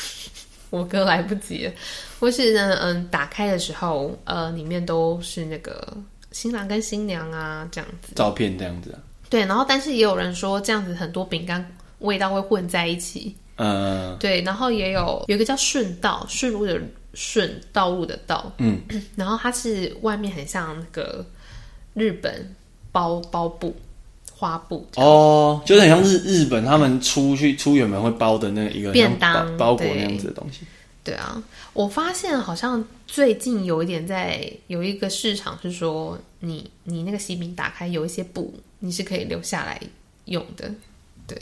[0.72, 1.74] 我哥来不及了，
[2.20, 5.96] 或是呢，嗯，打开的时候，呃，里面都是那个
[6.32, 8.98] 新郎跟新娘啊这样子，照片这样子啊。
[9.30, 11.64] 对，然后但是也有人说这样子很多饼干
[12.00, 14.18] 味道会混在一起，嗯。
[14.20, 16.82] 对，然后也有有一个叫顺道，顺路的
[17.14, 18.80] 顺，道路的道，嗯，
[19.16, 21.26] 然后它是外面很像那个
[21.94, 22.56] 日本
[22.92, 23.76] 包包布
[24.36, 30.62] 花布，哦，就是很像日日本他们出去出远门会包的那一个便当包裹那样子的东西。
[31.04, 31.44] 对啊，
[31.74, 39.78] 我发现好像最近有一点在有一个市场是说，你你那个喜饼打开有一些布，你是可以留下来
[40.26, 40.72] 用的，
[41.28, 41.38] 对，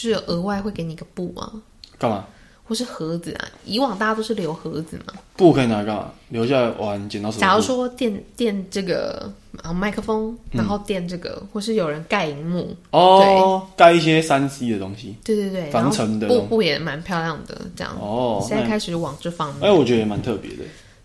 [0.00, 1.52] 就是额外会给你一个布啊，
[1.98, 2.24] 干嘛？
[2.64, 3.48] 或是盒子啊。
[3.64, 6.10] 以往大家都是留盒子嘛，布可以拿来干嘛？
[6.30, 7.38] 留下来玩剪刀手。
[7.38, 9.30] 假如说垫垫这个
[9.62, 15.16] 啊麦克风，然后垫这个，或是有人盖荧幕，哦，盖一些三 C 的东西。
[15.22, 17.94] 对对对，防尘的布布也蛮漂亮的，这样。
[18.00, 20.62] 哦，那现在开始往这方面哎，我觉得也蛮特别的。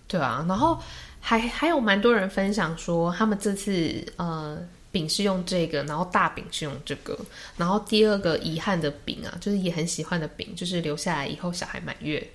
[0.08, 0.78] 对啊，然后
[1.20, 4.56] 还还有蛮多人分享说，他们这次呃
[4.96, 7.20] 饼是用这个，然后大饼是用这个，
[7.58, 12.26] 然后第二个遗憾的饼啊，就是也很喜欢的饼，就是留下来以后小孩满月，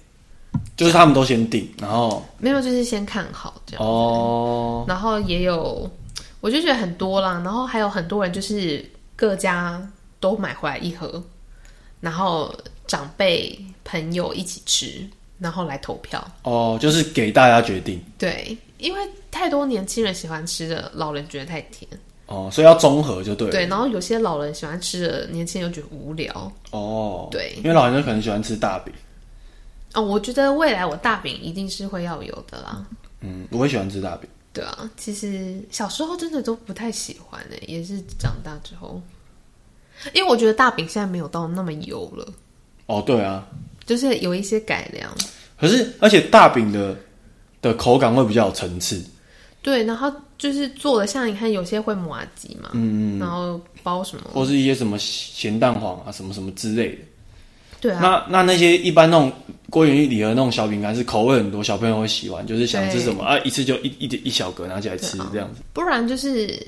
[0.77, 5.91] 就是他们都先订，然后没有就是先看好这样，哦，然后也有
[6.43, 8.85] 我就觉得很多啦，然后还有很多人就是
[9.17, 9.81] 各家
[10.21, 11.25] 都买回来一盒，
[12.01, 12.55] 然后
[12.87, 15.09] 长辈朋友一起吃，
[15.39, 16.23] 然后来投票。
[16.43, 17.99] 哦，就是给大家决定。
[18.19, 19.01] 对，因为
[19.31, 21.89] 太多年轻人喜欢吃的，老人觉得太甜。
[22.31, 23.53] 哦，所以要综合就对了。
[23.53, 26.53] 对，然后有些老人喜欢吃的，年轻人又觉得无聊。
[26.71, 28.95] 哦，对因为老人家可能喜欢吃大饼，
[29.95, 32.87] 哦，我觉得未来我大饼一定是会要有的啦。
[33.21, 34.31] 嗯，我也喜欢吃大饼。
[34.53, 39.03] 对啊，其实小时候真的都不太喜欢诶、也是长大之后，
[40.13, 42.27] 因为我觉得大饼现在没有到那么油了，
[42.87, 43.45] 哦，对啊，
[43.85, 45.13] 就是有一些改良。
[45.59, 46.97] 可是而且大饼的
[47.61, 49.05] 的口感会比较有层次，
[49.63, 56.99] 对，然后就是做的像你看，有些会抹吉嘛，嗯，然后包什么，或是一些什么咸蛋黄啊，什么什么之类的。
[57.81, 59.33] 对啊，那那那些一般那种
[59.69, 65.61] 郭元玉礼盒那种小饼干是口味很多，小朋友会喜欢，就是想吃什么啊，一次就一一点一小格拿起来吃这样子。
[65.73, 66.67] 不然就是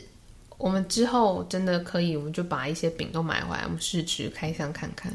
[0.58, 5.12] 我们之后真的可以，我们就把一些饼都买回来，我们试吃开箱看看，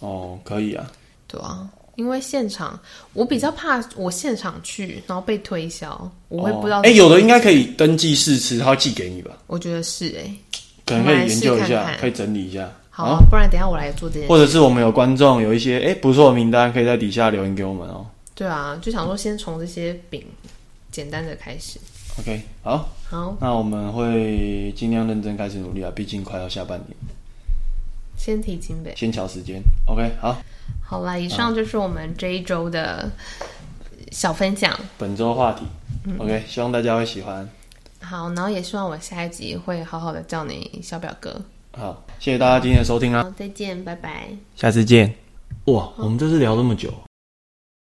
[0.00, 0.90] 哦，可以啊。
[1.26, 1.68] 对啊。
[1.98, 2.78] 因为现场，
[3.12, 6.80] 我比较怕我现场去，然后被推销，我会不知道。
[6.82, 9.36] 哎、有的应该可以登记试吃，他会寄给你吧？
[9.48, 10.32] 我觉得是哎、
[10.86, 12.70] 可能可以研究一下，可以整理一下。
[12.88, 14.28] 好啊，不然等一下我来做这件事。
[14.28, 18.06] 或者是我们有观众有一些哎、不错的名单，可以在底下留言给我们哦。
[18.32, 20.24] 对啊，就想说先从这些饼
[20.92, 21.80] 简单的开始。
[22.20, 26.96] OK，好，好，那我们会尽量认真开始努力啊，毕竟快要下半年，
[28.16, 28.94] 先提清呗。
[28.96, 29.60] 先瞧时间。
[29.86, 30.40] OK，好，
[30.90, 33.10] 好啦，以上就是我们这一周的
[34.10, 34.74] 小分享。
[34.96, 35.66] 本周话题、
[36.16, 37.46] o 嗯 k 希望大家会喜欢。
[38.00, 41.42] 好，然后也希望我下一集会好好的叫你小表哥。
[41.72, 44.30] 好，谢谢大家今天的收听啊，好，再见，拜拜。
[44.56, 45.14] 下次见。
[45.66, 46.90] 哇，我们这次聊这么久，